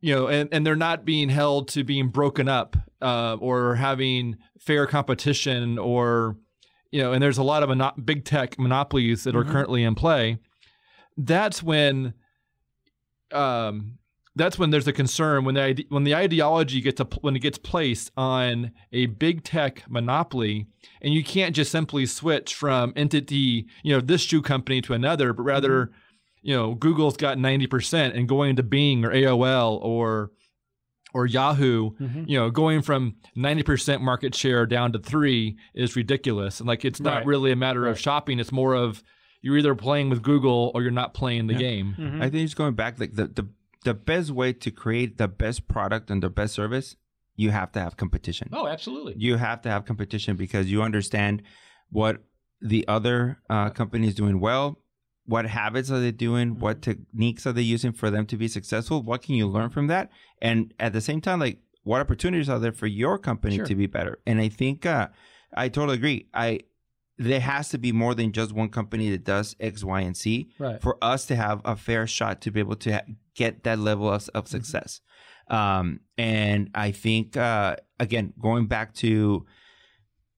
[0.00, 4.36] you know, and, and they're not being held to being broken up uh, or having
[4.58, 6.36] fair competition or,
[6.90, 9.50] you know, and there's a lot of mono- big tech monopolies that are Mhm.
[9.50, 10.38] currently in play.
[11.16, 12.14] That's when
[13.32, 13.98] um,
[14.36, 17.58] that's when there's a concern when the when the ideology gets a, when it gets
[17.58, 20.66] placed on a big tech monopoly,
[21.00, 25.32] and you can't just simply switch from entity, you know, this shoe company to another,
[25.32, 25.90] but rather,
[26.46, 30.30] you know, Google's got ninety percent, and going to Bing or AOL or
[31.14, 32.28] or Yahoo, Mhm.
[32.28, 36.60] you know, going from 90% market share down to three is ridiculous.
[36.60, 37.26] And like, it's not Right.
[37.26, 38.38] really a matter of shopping.
[38.38, 39.02] It's more of
[39.40, 41.58] you're either playing with Google or you're not playing the Yeah.
[41.60, 41.94] game.
[41.98, 42.22] Mhm.
[42.22, 43.48] I think it's going back like the, the
[43.84, 46.96] the best way to create the best product and the best service,
[47.36, 48.48] you have to have competition.
[48.52, 49.14] Oh, absolutely.
[49.16, 51.42] You have to have competition because you understand
[51.88, 52.22] what
[52.60, 54.82] the other uh, company is doing well,
[55.26, 59.02] what habits are they doing, what techniques are they using for them to be successful,
[59.02, 60.10] what can you learn from that,
[60.40, 63.64] and at the same time, like what opportunities are there for your company Sure.
[63.66, 64.18] to be better.
[64.26, 65.08] And I think uh,
[65.54, 66.28] I totally agree.
[66.34, 66.60] I
[67.18, 70.50] there has to be more than just one company that does X, Y, and Z
[70.58, 70.82] Right.
[70.82, 73.02] for us to have a fair shot to be able to ha-
[73.34, 74.46] get that level of, Mm-hmm.
[74.46, 75.00] success.
[75.48, 79.46] Um, and I think, uh, again, going back to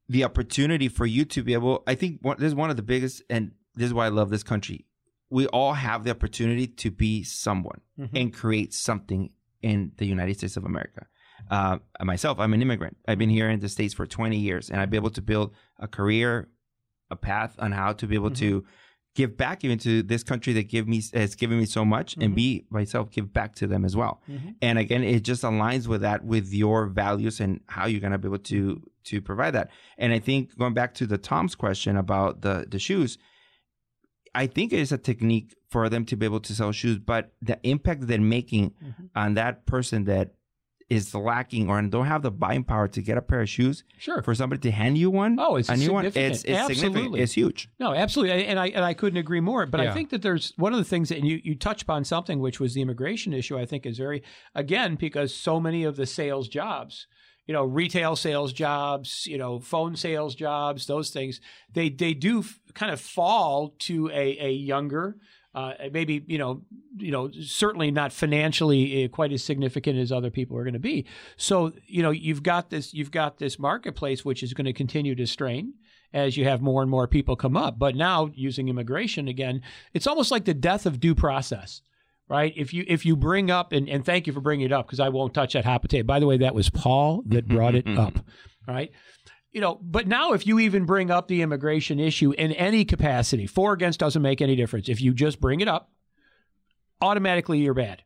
[0.08, 2.82] the opportunity for you to be able, I think one, this is one of the
[2.82, 4.86] biggest, and this is why I love this country.
[5.30, 8.08] We all have the opportunity to be someone Mhm.
[8.14, 9.30] and create something
[9.62, 11.06] in the United States of America.
[11.50, 12.96] Uh, myself, I'm an immigrant.
[13.06, 15.54] I've been here in the States for 20 years, and I've been able to build
[15.78, 16.48] a career,
[17.10, 18.64] a path on how to be able to
[19.14, 22.32] give back even to this country that give me has given me so much, and
[22.32, 22.36] Mhm.
[22.36, 24.22] be myself give back to them as well.
[24.28, 24.54] Mhm.
[24.62, 28.28] And again, it just aligns with that, with your values and how you're gonna be
[28.28, 29.70] able to to provide that.
[29.96, 33.18] And I think going back to the Tom's question about the the shoes,
[34.42, 37.22] I think it is a technique for them to be able to sell shoes, but
[37.48, 39.08] the impact they're making Mhm.
[39.22, 40.26] on that person that
[40.98, 44.22] is lacking or don't have the buying power to get a pair of shoes, Sure.
[44.22, 46.34] for somebody to hand you one, Oh, it's a new one, significant.
[46.36, 46.94] it's, it's significant.
[46.96, 47.20] Absolutely.
[47.20, 47.60] It's huge.
[47.78, 49.66] No, absolutely, and I and I couldn't agree more.
[49.66, 52.04] But I think that there's one of the things that and you you touched upon
[52.04, 53.56] something which was the immigration issue.
[53.58, 54.22] I think is very
[54.54, 57.06] again because so many of the sales jobs,
[57.48, 61.40] you know, retail sales jobs, you know, phone sales jobs, those things,
[61.72, 65.16] they they do f- kind of fall to a a younger.
[65.54, 66.60] Uh, maybe you know,
[66.98, 70.78] you know, certainly not financially uh, quite as significant as other people are going to
[70.78, 71.06] be.
[71.38, 75.14] So you know, you've got this, you've got this marketplace which is going to continue
[75.14, 75.72] to strain
[76.12, 77.78] as you have more and more people come up.
[77.78, 79.62] But now using immigration again,
[79.94, 81.80] it's almost like the death of due process,
[82.28, 82.52] right?
[82.56, 85.00] If you if you bring up and, and thank you for bringing it up because
[85.00, 86.04] I won't touch that hot potato.
[86.04, 87.98] By the way, that was Paul that mm-hmm, brought it mm-hmm.
[87.98, 88.18] up,
[88.66, 88.90] right?
[89.52, 93.46] You know, but now if you even bring up the immigration issue in any capacity,
[93.46, 94.88] for or against doesn't make any difference.
[94.88, 95.90] If you just bring it up,
[97.00, 98.02] automatically you're bad,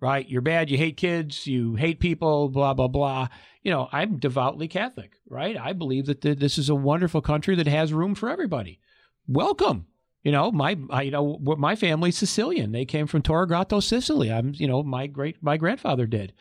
[0.00, 0.28] right?
[0.28, 0.70] You're bad.
[0.70, 1.46] You hate kids.
[1.46, 2.48] You hate people.
[2.48, 3.28] Blah blah blah.
[3.62, 5.56] You know, I'm devoutly Catholic, right?
[5.56, 8.80] I believe that th- this is a wonderful country that has room for everybody.
[9.28, 9.86] Welcome.
[10.22, 12.72] You know, my I, you know my family's Sicilian.
[12.72, 14.30] They came from Torregato, Sicily.
[14.30, 16.34] I'm you know my great my grandfather did.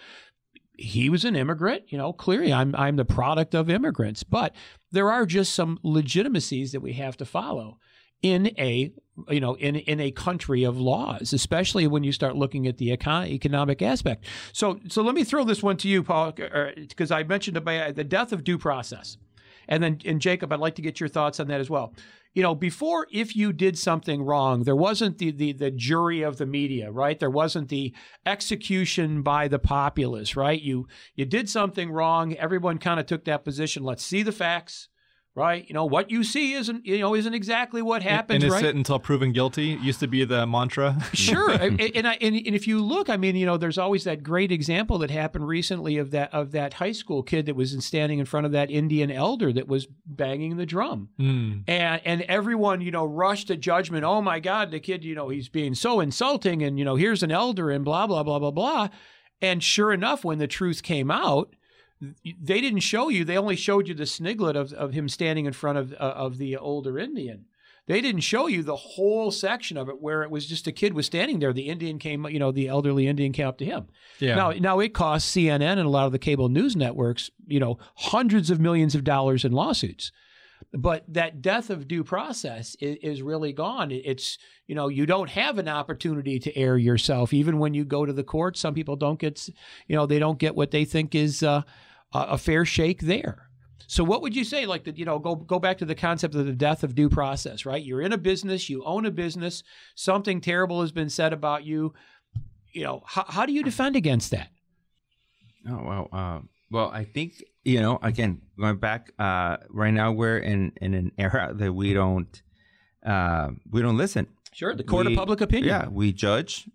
[0.73, 1.83] He was an immigrant.
[1.87, 4.23] You know, clearly I'm I'm the product of immigrants.
[4.23, 4.53] But
[4.91, 7.77] there are just some legitimacies that we have to follow
[8.21, 8.91] in a
[9.29, 12.95] you know in in a country of laws especially when you start looking at the
[12.95, 17.11] econ- economic aspect so so let me throw this one to you paul uh, because
[17.11, 19.17] i mentioned about the death of due process
[19.67, 21.93] and then and jacob i'd like to get your thoughts on that as well
[22.33, 26.37] you know before if you did something wrong there wasn't the the, the jury of
[26.37, 27.19] the media right?
[27.19, 27.93] There wasn't the
[28.25, 30.61] execution by the populace right?
[30.61, 32.35] You you did something wrong.
[32.35, 33.83] Everyone kind of took that position.
[33.83, 34.89] Let's see the facts
[35.39, 35.65] right?
[35.67, 38.75] You know what you see isn't you know isn't exactly what happens, Innocent right?
[38.75, 40.97] until proven guilty used to be the mantra.
[41.13, 44.03] sure, and and, I, and and if you look, I mean, you know, there's always
[44.03, 47.75] that great example that happened recently of that of that high school kid that was
[47.85, 51.63] standing in front of that Indian elder that was banging the drum, Mm.
[51.67, 54.03] and and everyone you know rushed to judgment.
[54.03, 57.23] Oh my God, the kid, you know, he's being so insulting, and you know, here's
[57.23, 58.89] an elder, and blah blah blah blah blah.
[59.41, 61.55] And sure enough, when the truth came out,
[62.01, 63.25] they didn't show you.
[63.25, 66.37] They only showed you the sniglet of, of him standing in front of uh, of
[66.37, 67.45] the older Indian.
[67.89, 70.93] They didn't show you the whole section of it where it was just a kid
[70.93, 71.51] was standing there.
[71.51, 73.87] The Indian came, you know, the elderly Indian came up to him.
[74.19, 74.35] Yeah.
[74.35, 77.79] Now, now it costs CNN and a lot of the cable news networks, you know,
[77.95, 80.11] hundreds of millions of dollars in lawsuits.
[80.71, 83.89] But that death of due process is, is really gone.
[83.91, 84.37] It's,
[84.67, 87.33] you know, you don't have an opportunity to air yourself.
[87.33, 89.49] Even when you go to the court, some people don't get,
[89.87, 91.63] you know, they don't get what they think is uh,
[92.13, 93.45] a a fair shake there.
[93.87, 94.65] So what would you say?
[94.67, 97.09] Like that, you know, go go back to the concept of the death of due
[97.09, 97.83] process, right?
[97.83, 99.63] You're in a business, you own a business,
[99.95, 101.93] something terrible has been said about you.
[102.71, 104.49] You know, how, how do you defend against that?
[105.67, 106.39] Oh well, Uh,
[106.71, 107.97] well, I think you know.
[108.03, 109.11] Again, going back.
[109.17, 112.41] Uh, right now, we're in in an era that we don't
[113.03, 114.27] uh, we don't listen.
[114.53, 115.67] Sure, the court We- of public opinion.
[115.69, 116.69] Yeah, we judge,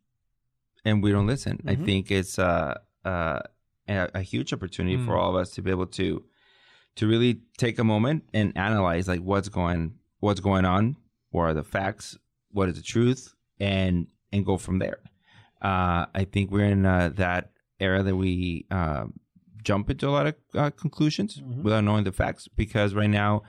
[0.85, 1.61] and we don't listen.
[1.66, 1.85] I Mhm.
[1.85, 3.41] think it's uh, uh,
[3.89, 5.18] a, a huge opportunity for Mm.
[5.18, 6.24] all of us to be able to
[6.97, 10.97] to really take a moment and analyze like what's going what's going on,
[11.30, 12.16] what are the facts,
[12.53, 14.99] what is the truth, and and go from there.
[15.62, 19.07] Uh, I think we're in uh, that era that we uh,
[19.62, 21.62] jump into a lot of uh, conclusions Mhm.
[21.62, 23.43] without knowing the facts because right now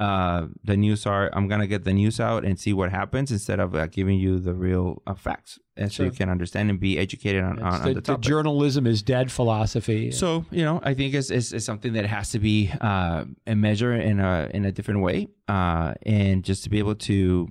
[0.00, 3.60] uh, the news are I'm gonna get the news out and see what happens instead
[3.60, 6.98] of uh, giving you the real uh, facts, and so you can understand and be
[6.98, 10.10] educated on, on, It's on the, the the journalism is dead philosophy.
[10.10, 13.54] So you know, I think it's, it's, it's something that has to be uh, a
[13.54, 17.48] measure in a in a different way, uh, and just to be able to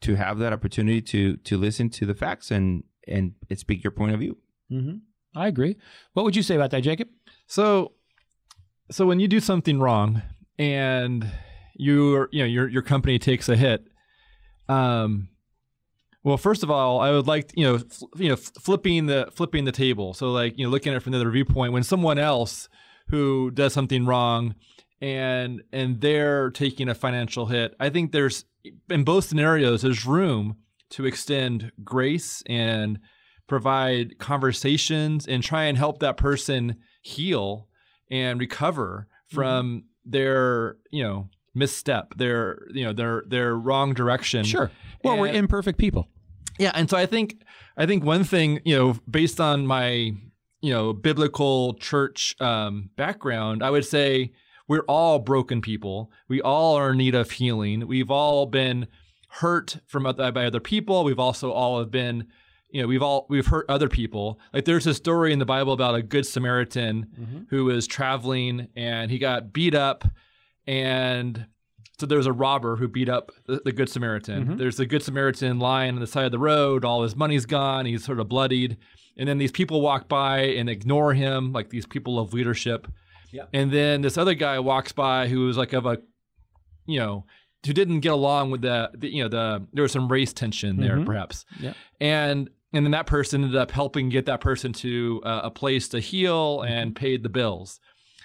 [0.00, 4.14] to have that opportunity to to listen to the facts and and speak your point
[4.14, 4.36] of view.
[4.70, 4.96] hmm
[5.36, 5.76] I agree.
[6.12, 7.08] What would you say about that, Jacob?
[7.48, 7.92] So,
[8.90, 10.22] so when you do something wrong
[10.58, 11.26] and
[11.74, 13.84] your you know your your company takes a hit,
[14.68, 15.28] um,
[16.22, 19.28] well, first of all, I would like you know fl- you know f- flipping the
[19.32, 20.14] flipping the table.
[20.14, 22.68] So like you know looking at it from another viewpoint, when someone else
[23.08, 24.54] who does something wrong
[25.00, 28.46] and and they're taking a financial hit, I think there's
[28.88, 30.56] in both scenarios there's room
[30.90, 32.98] to extend grace and
[33.46, 37.68] provide conversations and try and help that person heal
[38.10, 44.70] and recover from their you know misstep their you know their their wrong direction Sure.
[45.02, 46.08] Well, we're imperfect people.
[46.58, 47.36] yeah and so i think
[47.76, 50.12] i think one thing you know based on my
[50.60, 54.32] you know biblical church um, background i would say
[54.68, 58.86] we're all broken people we all are in need of healing we've all been
[59.28, 62.26] hurt from other, by other people we've also all have been
[62.70, 65.72] you know we've all we've hurt other people like there's a story in the bible
[65.72, 67.38] about a good samaritan Mm-hmm.
[67.50, 70.04] who was traveling and he got beat up
[70.66, 71.46] and
[71.98, 74.56] so there's a robber who beat up the, the good samaritan Mm-hmm.
[74.56, 77.86] there's a good samaritan lying on the side of the road all his money's gone
[77.86, 78.76] he's sort of bloodied
[79.16, 82.88] and then these people walk by and ignore him like these people of leadership
[83.32, 83.48] Yep.
[83.52, 85.98] and then this other guy walks by who was like of a
[86.86, 87.24] you know
[87.66, 90.76] who didn't get along with the, the you know the there was some race tension
[90.80, 91.06] there Mhm.
[91.06, 91.76] perhaps Yep.
[92.00, 95.88] and and then that person ended up helping get that person to uh, a place
[95.88, 96.72] to heal Mm-hmm.
[96.72, 97.80] and paid the bills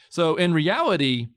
[0.10, 1.28] so in reality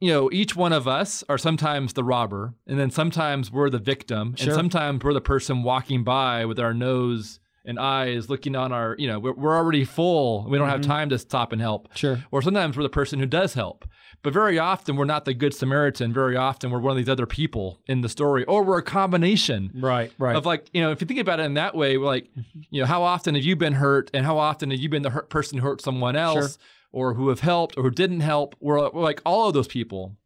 [0.00, 3.78] you know each one of us are sometimes the robber and then sometimes we're the
[3.78, 4.48] victim Sure.
[4.48, 8.94] and sometimes we're the person walking by with our nose and eyes looking on our
[8.98, 10.86] you know we're, we're already full we don't have Mhm.
[10.86, 12.22] time to stop and help Sure.
[12.30, 13.84] or sometimes we're the person who does help.
[14.22, 16.12] But very often we're not the good Samaritan.
[16.12, 19.70] Very often we're one of these other people in the story, or we're a combination
[19.74, 20.10] Right.
[20.18, 20.34] Right.
[20.34, 22.28] of like, you know, if you think about it in that way, we're like,
[22.70, 25.10] you know, how often have you been hurt and how often have you been the
[25.10, 26.58] hurt person who hurt someone else
[26.96, 28.56] or who have helped or who didn't help?
[28.58, 30.16] We're, we're like all of those people.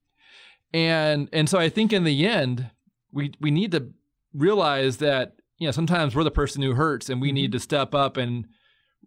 [0.73, 2.71] And and so I think in the end,
[3.12, 3.89] we we need to
[4.33, 7.93] realize that, you know, sometimes we're the person who hurts and we need to step
[7.95, 8.47] up and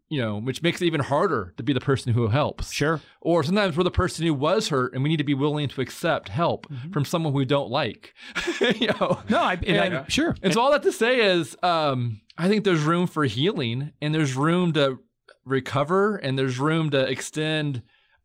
[0.09, 2.71] you know, which makes it even harder to be the person who helps.
[2.71, 2.99] sure.
[3.21, 5.81] Or sometimes we're the person who was hurt, and we need to be willing to
[5.81, 8.13] accept help from someone we don't like.
[8.79, 9.21] you know.
[9.29, 10.35] No, I, and I And- sure.
[10.43, 14.13] And so all that to say is, um, I think there's room for healing, and
[14.13, 14.99] there's room to
[15.45, 17.81] recover, and there's room to extend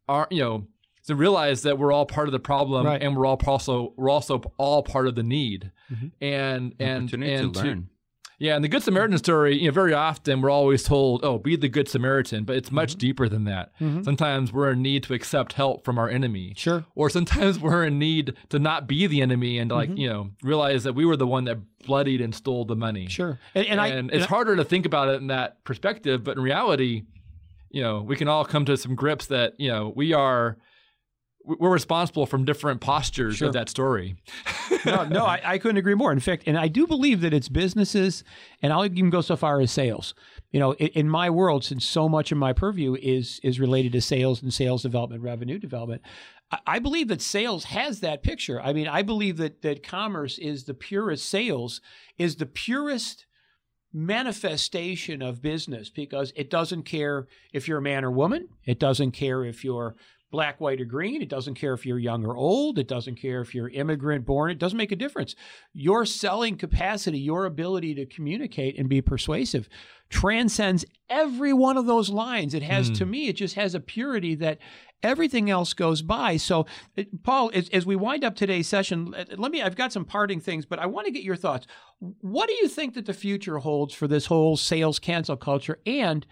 [0.08, 0.66] our, you know,
[1.06, 3.02] to realize that we're all part of the problem, Right.
[3.02, 6.12] and we're all also we're also all part of the need, Mhm.
[6.20, 7.88] and and Opportunity and to learn.
[8.38, 11.56] Yeah, and the Good Samaritan story, you know, very often we're always told, oh, be
[11.56, 13.72] the Good Samaritan, but it's much deeper than that.
[13.80, 14.04] Mhm.
[14.04, 16.54] Sometimes we're in need to accept help from our enemy.
[16.56, 16.84] Sure.
[16.94, 19.98] Or sometimes we're in need to not be the enemy and like, Mhm.
[19.98, 23.08] you know, realize that we were the one that bloodied and stole the money.
[23.08, 23.38] Sure.
[23.54, 26.36] And, and, And, I, it's and harder to think about it in that perspective, but
[26.36, 27.02] in reality,
[27.70, 30.56] you know, we can all come to some grips that, you know, we are
[31.44, 33.48] we're responsible from different postures Sure.
[33.48, 34.16] of that story.
[34.86, 36.12] no, no, I, I couldn't agree more.
[36.12, 38.24] In fact, and I do believe that it's businesses,
[38.62, 40.14] and I'll even go so far as sales.
[40.50, 43.92] You know, in, in my world, since so much of my purview is is related
[43.92, 46.02] to sales and sales development, revenue development,
[46.50, 48.60] I, I believe that sales has that picture.
[48.60, 51.80] I mean, I believe that that commerce is the purest sales
[52.16, 53.26] is the purest
[53.92, 58.48] manifestation of business because it doesn't care if you're a man or woman.
[58.64, 59.96] It doesn't care if you're
[60.30, 61.22] black, white, or green.
[61.22, 62.78] It doesn't care if you're young or old.
[62.78, 64.50] It doesn't care if you're immigrant born.
[64.50, 65.34] It doesn't make a difference.
[65.72, 69.68] Your selling capacity, your ability to communicate and be persuasive
[70.10, 72.54] transcends every one of those lines.
[72.54, 72.94] It has, Hmm.
[72.94, 74.58] to me, it just has a purity that
[75.02, 76.36] everything else goes by.
[76.38, 76.66] So,
[76.96, 80.40] it- Paul, as, as we wind up today's session, let me, I've got some parting
[80.40, 81.66] things, but I want to get your thoughts.
[82.00, 85.78] What do you think that the future holds for this whole sales cancel culture?
[85.86, 86.26] And,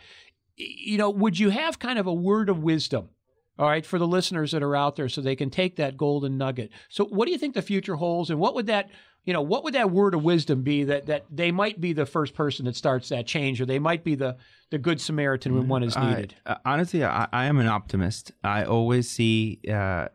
[0.56, 3.10] you know, would you have kind of a word of wisdom?
[3.58, 6.36] All right, for the listeners that are out there, so they can take that golden
[6.36, 6.70] nugget.
[6.90, 8.90] So, what do you think the future holds, and what would that,
[9.24, 12.04] you know, what would that word of wisdom be that that they might be the
[12.06, 14.36] first person that starts that change, or they might be the
[14.70, 16.34] the good Samaritan when one is needed?
[16.44, 18.32] uh, honestly, I, I am an optimist.
[18.44, 20.08] I always see uh,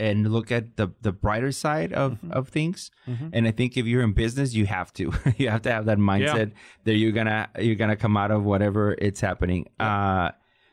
[0.00, 2.32] and look at the the brighter side of Mm-hmm.
[2.32, 2.90] of things.
[3.32, 5.98] And I think if you're in business, you have to you have to have that
[5.98, 6.50] mindset
[6.82, 9.68] that you're gonna you're gonna come out of whatever it's happening.
[9.78, 10.30] Uh,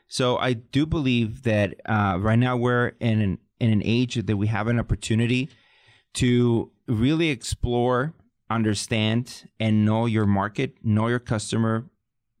[0.08, 4.36] so I do believe that uh, right now we're in an in an age that
[4.36, 5.48] we have an opportunity
[6.14, 8.14] to really explore,
[8.50, 11.88] understand, and know your market, know your customer,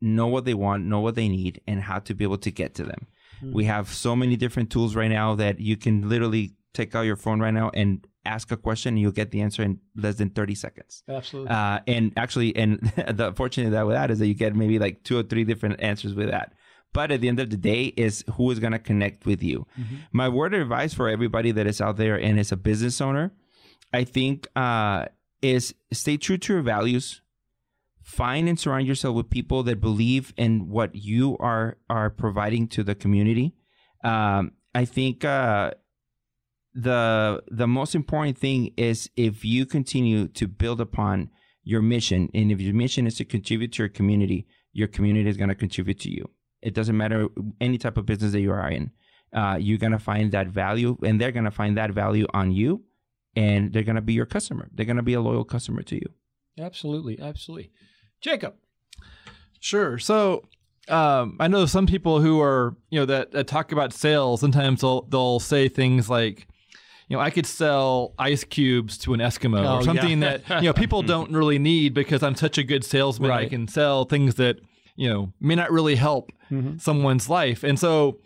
[0.00, 2.74] know what they want, know what they need, and how to be able to get
[2.74, 3.06] to them.
[3.42, 7.16] We have so many different tools right now that you can literally take out your
[7.16, 10.30] phone right now and ask a question, and you'll get the answer in less than
[10.30, 11.02] 30 seconds.
[11.08, 11.50] Absolutely.
[11.50, 15.02] Uh, and actually, and the fortunate that with that is that you get maybe like
[15.02, 16.54] two or three different answers with that.
[16.96, 19.66] But at the end of the day, is who is going to connect with you.
[20.12, 23.26] My word of advice for everybody that is out there and is a business owner,
[24.00, 25.00] I think, uh,
[25.42, 27.20] is stay true to your values.
[28.02, 32.80] Find and surround yourself with people that believe in what you are are providing to
[32.82, 33.46] the community.
[34.02, 35.72] Um, I think uh,
[36.88, 41.30] the the most important thing is if you continue to build upon
[41.72, 45.36] your mission, and if your mission is to contribute to your community, your community is
[45.36, 46.24] going to contribute to you.
[46.66, 47.28] It doesn't matter
[47.60, 48.90] any type of business that you are in.
[49.32, 52.52] Uh, you're going to find that value, and they're going to find that value on
[52.52, 52.82] you,
[53.34, 54.68] and they're going to be your customer.
[54.74, 56.08] They're going to be a loyal customer to you.
[56.58, 57.18] absolutely.
[57.20, 57.70] Absolutely.
[58.20, 58.54] Jacob.
[59.60, 59.98] Sure.
[59.98, 60.44] So
[60.88, 64.40] um, I know some people who are, you know, that, that talk about sales.
[64.40, 66.46] Sometimes they'll they'll say things like,
[67.08, 70.38] you know, I could sell ice cubes to an Eskimo Oh, or something yeah.
[70.38, 73.30] that you know people don't really need because I'm such a good salesman.
[73.30, 74.56] I can sell things that
[74.96, 76.78] you know may not really help Mm-hmm.
[76.78, 78.18] someone's life, and so.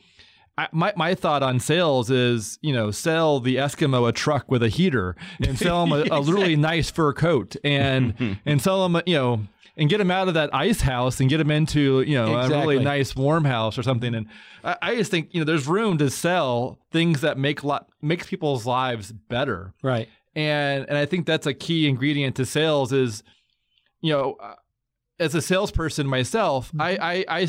[0.59, 4.63] I, my, my thought on sales is, you know, sell the Eskimo a truck with
[4.63, 5.17] a heater
[5.47, 9.41] and sell them a, a really nice fur coat and and sell them, you know,
[9.79, 12.47] and get them out of that ice house and get them into, you know, a
[12.51, 14.15] really nice warm house or something.
[14.15, 14.27] And
[14.63, 18.27] I, I just think, you know, there's room to sell things that make lot makes
[18.27, 19.73] people's lives better.
[19.83, 20.09] Right.
[20.37, 23.23] And and I think that's a key ingredient to sales is,
[24.03, 24.37] you know,
[25.21, 26.81] as a salesperson myself, mm-hmm.
[26.81, 27.47] I, I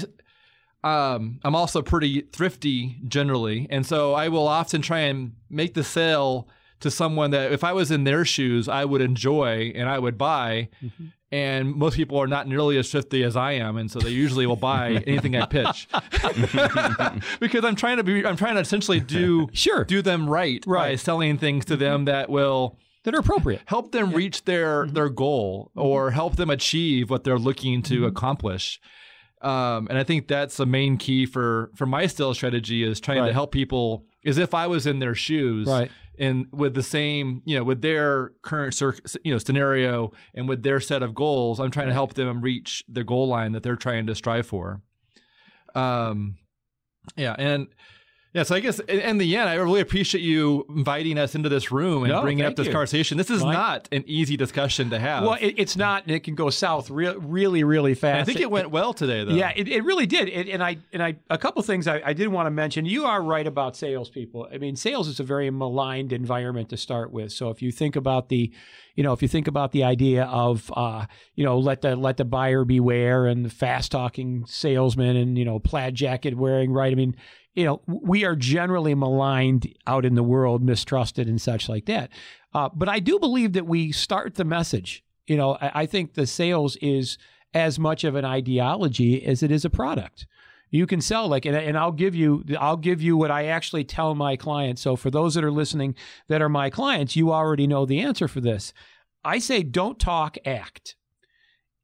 [0.83, 5.73] I um I'm also pretty thrifty generally, and so I will often try and make
[5.73, 6.47] the sale
[6.81, 10.17] to someone that if I was in their shoes, I would enjoy and I would
[10.17, 10.69] buy.
[10.83, 11.05] Mm-hmm.
[11.33, 14.45] And most people are not nearly as thrifty as I am, and so they usually
[14.45, 15.87] will buy anything I pitch
[17.39, 18.25] because I'm trying to be.
[18.25, 19.85] I'm trying to essentially do Sure.
[19.85, 20.99] do them right, by Right.
[20.99, 21.83] selling things to mm-hmm.
[21.83, 23.61] them that will That are appropriate.
[23.65, 24.93] help them reach their Mm-hmm.
[24.93, 28.79] their goal or help them achieve what they're looking to accomplish.
[29.41, 33.19] Um, and I think that's the main key for for my sales strategy is trying
[33.21, 33.27] Right.
[33.27, 35.89] to help people as if I was in their shoes, Right.
[36.19, 40.61] And with the same, you know, with their current cir- you know scenario and with
[40.61, 43.75] their set of goals, I'm trying to help them reach the goal line that they're
[43.75, 44.81] trying to strive for.
[45.73, 46.35] Um,
[47.15, 47.67] yeah, and
[48.33, 51.49] yeah, so I guess in, in the end, I really appreciate you inviting us into
[51.49, 52.71] this room and No, bringing up this you.
[52.71, 53.17] conversation.
[53.17, 53.53] This is Mike?
[53.53, 55.23] not an easy discussion to have.
[55.23, 58.21] Well, it, it's not, and it can go south re- really, really fast.
[58.21, 59.33] I think it went well today, though.
[59.33, 60.29] Yeah, it, it really did.
[60.29, 62.85] It, and I and I a couple things I, I did want to mention.
[62.85, 64.47] You are right about salespeople.
[64.53, 67.31] I mean, sales is a very maligned environment to start with.
[67.33, 68.51] So if you think about the,
[68.95, 71.05] you know, if you think about the idea of, uh,
[71.35, 75.43] you know, let the let the buyer beware and the fast talking salesman and you
[75.43, 76.91] know plaid jacket wearing, right?
[76.91, 77.15] I mean,
[77.53, 82.09] you know, we are generally maligned out in the world, mistrusted and such like that.
[82.53, 85.03] Uh, but I do believe that we start the message.
[85.27, 87.17] You know, I, I think the sales is
[87.53, 90.27] as much of an ideology as it is a product.
[90.69, 93.83] You can sell like, and, and I'll give you, I'll give you what I actually
[93.83, 94.81] tell my clients.
[94.81, 95.95] So for those that are listening
[96.29, 98.73] that are my clients, you already know the answer for this.
[99.23, 100.95] I say, don't talk, act.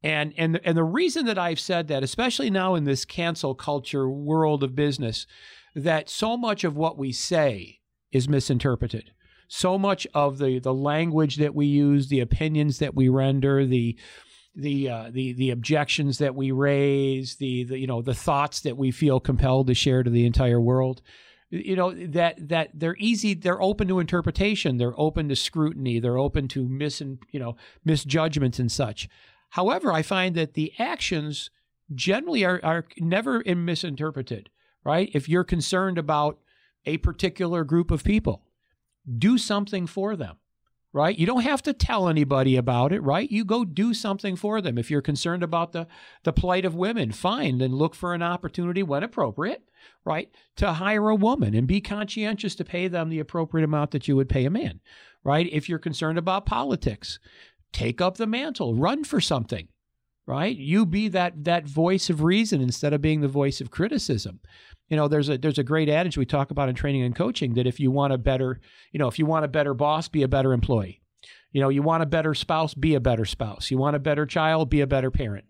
[0.03, 4.07] And and and the reason that I've said that, especially now in this cancel culture
[4.09, 5.25] world of business,
[5.77, 7.79] that so much of what we say
[8.11, 9.11] is misinterpreted.
[9.47, 13.97] So much of the the language that we use, the opinions that we render, the
[14.55, 18.75] the uh, the the objections that we raise, the, the you know the thoughts that
[18.75, 21.01] we feel compelled to share to the entire world,
[21.49, 26.17] you know that that they're easy, they're open to interpretation, they're open to scrutiny, they're
[26.17, 27.55] open to mis you know
[27.85, 29.07] misjudgments and such.
[29.51, 31.51] However, I find that the actions
[31.93, 34.49] generally are are never misinterpreted.
[34.87, 35.11] Right?
[35.13, 36.39] If you're concerned about
[36.85, 38.43] a particular group of people,
[39.19, 40.37] do something for them
[40.93, 41.19] right?
[41.19, 43.29] You don't have to tell anybody about it, right?
[43.29, 44.79] You go do something for them.
[44.79, 45.87] If you're concerned about the,
[46.23, 49.63] the plight of women, fine, then look for an opportunity when appropriate,
[50.03, 50.31] right?
[50.55, 54.15] To hire a woman and be conscientious to pay them the appropriate amount that you
[54.15, 54.79] would pay a man,
[55.23, 55.47] right?
[55.51, 57.19] If you're concerned about politics,
[57.71, 59.67] take up the mantle, run for something,
[60.27, 60.55] right?
[60.55, 64.41] You be that that voice of reason instead of being the voice of criticism.
[64.89, 67.55] You know, there's a there's a great adage we talk about in training and coaching
[67.55, 68.59] that if you want a better,
[68.91, 71.01] you know, if you want a better boss, be a better employee.
[71.51, 73.71] You know, you want a better spouse, be a better spouse.
[73.71, 75.45] You want a better child, be a better parent.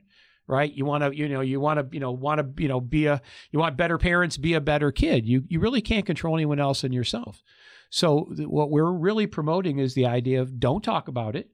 [0.49, 0.71] Right?
[0.71, 3.07] You want to, you know, you want to, you know, want to, you know, be
[3.07, 3.21] a,
[3.51, 5.25] you want better parents, be a better kid.
[5.25, 7.43] You you really can't control anyone else than yourself.
[7.89, 11.49] So th- what we're really promoting is the idea of don't talk about it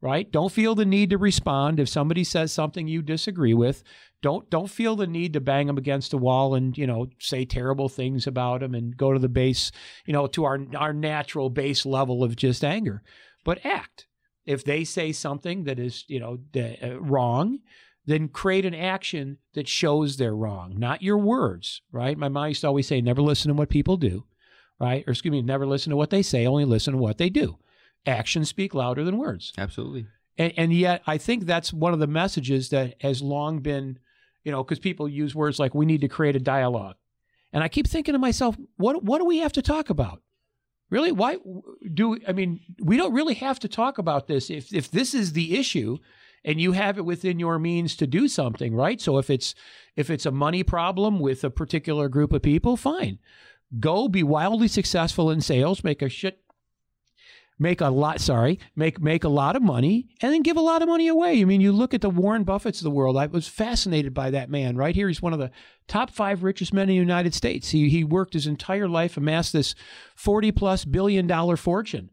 [0.00, 0.30] right?
[0.30, 3.82] Don't feel the need to respond if somebody says something you disagree with.
[4.22, 7.44] Don't don't feel the need to bang them against the wall and you know say
[7.44, 9.72] terrible things about them and go to the base,
[10.06, 13.02] you know, to our our natural base level of just anger.
[13.44, 14.06] But act.
[14.44, 17.58] If they say something that is you know uh, wrong,
[18.06, 21.82] then create an action that shows they're wrong, not your words.
[21.92, 22.16] Right?
[22.16, 24.24] My mom used to always say, never listen to what people do.
[24.78, 25.04] Right?
[25.06, 27.58] Or excuse me, never listen to what they say, only listen to what they do
[28.06, 29.52] actions speak louder than words.
[29.58, 30.06] Absolutely.
[30.38, 33.98] And, and yet, I think that's one of the messages that has long been,
[34.44, 36.96] you know, because people use words like "we need to create a dialogue,"
[37.52, 40.22] and I keep thinking to myself, what what do we have to talk about?
[40.90, 41.10] Really?
[41.10, 41.38] Why
[41.94, 45.32] do I mean we don't really have to talk about this if if this is
[45.32, 45.98] the issue
[46.44, 49.00] and you have it within your means to do something, right?
[49.00, 49.54] So if it's
[49.96, 53.18] if it's a money problem with a particular group of people, fine.
[53.80, 56.40] Go be wildly successful in sales, make a shit
[57.58, 60.82] make a lot sorry make make a lot of money and then give a lot
[60.82, 61.40] of money away.
[61.40, 63.16] I mean you look at the warren buffetts of the world.
[63.16, 64.94] I was fascinated by that man right?
[64.94, 65.50] Here he's one of the
[65.88, 67.70] top five richest men in the united states.
[67.70, 69.74] He, he worked his entire life amassed this
[70.16, 72.10] 40 plus billion dollar fortune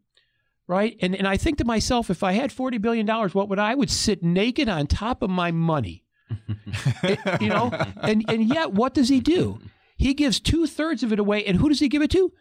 [0.66, 0.96] right?
[1.02, 3.76] And, and i think to myself if i had 40 billion dollars what would i
[3.76, 6.06] would sit naked on top of my money.
[7.04, 7.70] It- you know
[8.02, 9.60] and and yet what does he do?
[9.98, 12.32] He gives two-thirds of it away and who does he give it to?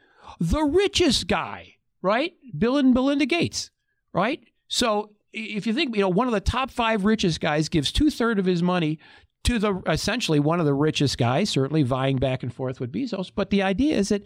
[0.41, 2.33] The richest guy right?
[2.57, 3.71] Bill and Melinda Gates,
[4.13, 4.41] right?
[4.69, 8.11] So if you think, you know, one of the top five richest guys gives two
[8.11, 8.99] thirds of his money
[9.45, 13.31] to the essentially one of the richest guys, certainly vying back and forth with Bezos.
[13.35, 14.23] But the idea is that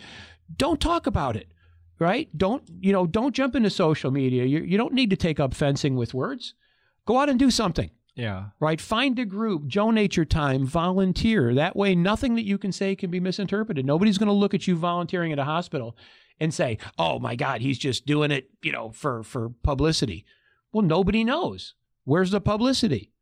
[0.57, 1.49] don't talk about it,
[1.99, 2.29] right?
[2.37, 3.07] Don't you know?
[3.07, 4.45] Don't jump into social media.
[4.45, 6.55] You, you don't need to take up fencing with words.
[7.07, 8.47] Go out and do something Yeah.
[8.61, 8.81] right?
[8.81, 11.55] Find a group, donate your time, volunteer.
[11.55, 13.87] That way, nothing that you can say can be misinterpreted.
[13.87, 15.97] Nobody's going to look at you volunteering at a hospital
[16.41, 20.25] and say, "Oh my God, he's just doing it, you know, for for publicity."
[20.73, 21.75] Well, nobody knows.
[22.05, 23.13] Where's the publicity?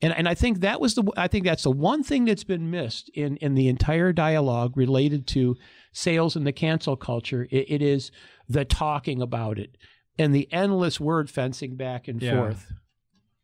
[0.00, 2.70] And and I think that was the I think that's the one thing that's been
[2.70, 5.56] missed in in the entire dialogue related to
[5.92, 7.46] sales and the cancel culture.
[7.50, 8.10] It, it is
[8.48, 9.76] the talking about it
[10.18, 12.36] and the endless word fencing back and Yeah.
[12.36, 12.72] forth.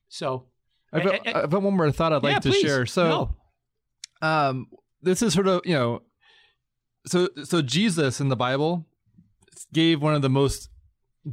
[0.09, 0.47] So
[0.93, 2.63] I've got, one more thought I'd like to please.
[2.63, 2.87] share.
[2.87, 3.37] So,
[4.23, 4.29] No.
[4.29, 4.67] um,
[5.03, 6.03] this is sort of you know,
[7.09, 8.87] so so Jesus in the Bible
[9.73, 10.69] gave one of the most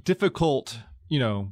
[0.03, 1.51] difficult you know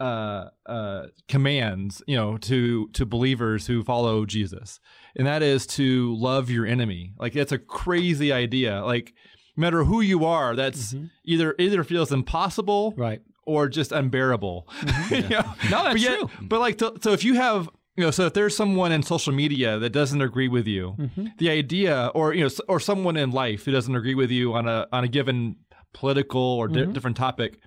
[0.00, 4.80] uh, uh, commands you know to to believers who follow Jesus,
[5.16, 7.12] and that is to love your enemy.
[7.18, 8.84] Like it's a crazy idea.
[8.84, 9.14] Like
[9.56, 11.10] no matter who you are, that's Mhm.
[11.24, 13.20] either either feels impossible right.
[13.46, 14.66] or just unbearable.
[14.80, 15.32] Mm-hmm.
[15.70, 16.30] No, that's but yet- true.
[16.40, 19.32] But like, so, so if you have, you know, so if there's someone in social
[19.32, 21.26] media that doesn't agree with you, Mm-hmm.
[21.38, 24.66] the idea, or you know, or someone in life who doesn't agree with you on
[24.68, 25.56] a on a given
[25.92, 26.92] political or di- Mhm.
[26.94, 27.58] different topic,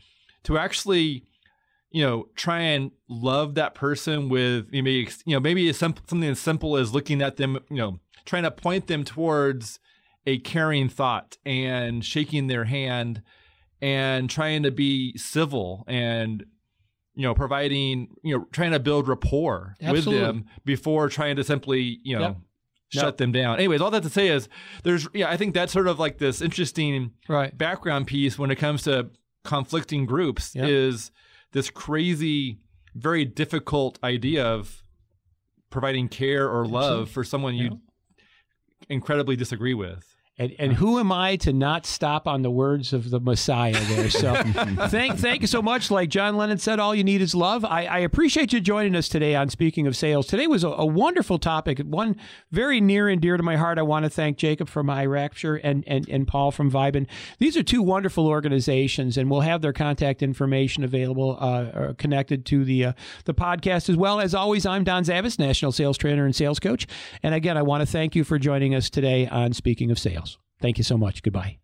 [0.43, 1.23] to actually,
[1.91, 6.39] you know, try and love that person with maybe you know maybe it's something as
[6.39, 9.80] simple as looking at them, you know, trying to point them towards
[10.26, 13.21] a caring thought and shaking their hand
[13.82, 16.43] and trying to be civil and
[17.16, 20.13] you know providing you know trying to build rapport Absolutely.
[20.22, 22.38] with them before trying to simply you know Yep.
[22.89, 23.18] shut Yep.
[23.18, 24.47] them down anyways all that to say is
[24.84, 27.57] there's yeah i think that's sort of like this interesting Right.
[27.57, 29.09] background piece when it comes to
[29.43, 30.68] conflicting groups Yep.
[30.70, 31.11] is
[31.53, 32.59] this crazy
[32.95, 34.82] very difficult idea of
[35.70, 37.11] providing care or love Absolutely.
[37.13, 37.82] for someone you
[38.89, 43.09] incredibly disagree with And, and who am I to not stop on the words of
[43.09, 44.09] the Messiah there?
[44.09, 44.33] So
[44.89, 45.89] thank thank you so much.
[45.89, 47.63] Like John Lennon said, all you need is love.
[47.63, 50.27] I, I appreciate you joining us today on Speaking of Sales.
[50.27, 52.17] Today was a, a wonderful topic, one
[52.51, 53.79] very near and dear to my heart.
[53.79, 57.07] I want to thank Jacob from iRapture and, and, and Paul from Vibin.
[57.39, 62.45] These are two wonderful organizations, and we'll have their contact information available, uh, uh, connected
[62.47, 64.19] to the uh, the podcast as well.
[64.19, 66.88] As always, I'm Don Zavis, National Sales Trainer and Sales Coach.
[67.23, 70.24] And again, I want to thank you for joining us today on Speaking of Sales.
[70.62, 71.22] Thank you so much.
[71.24, 71.60] Goodbye.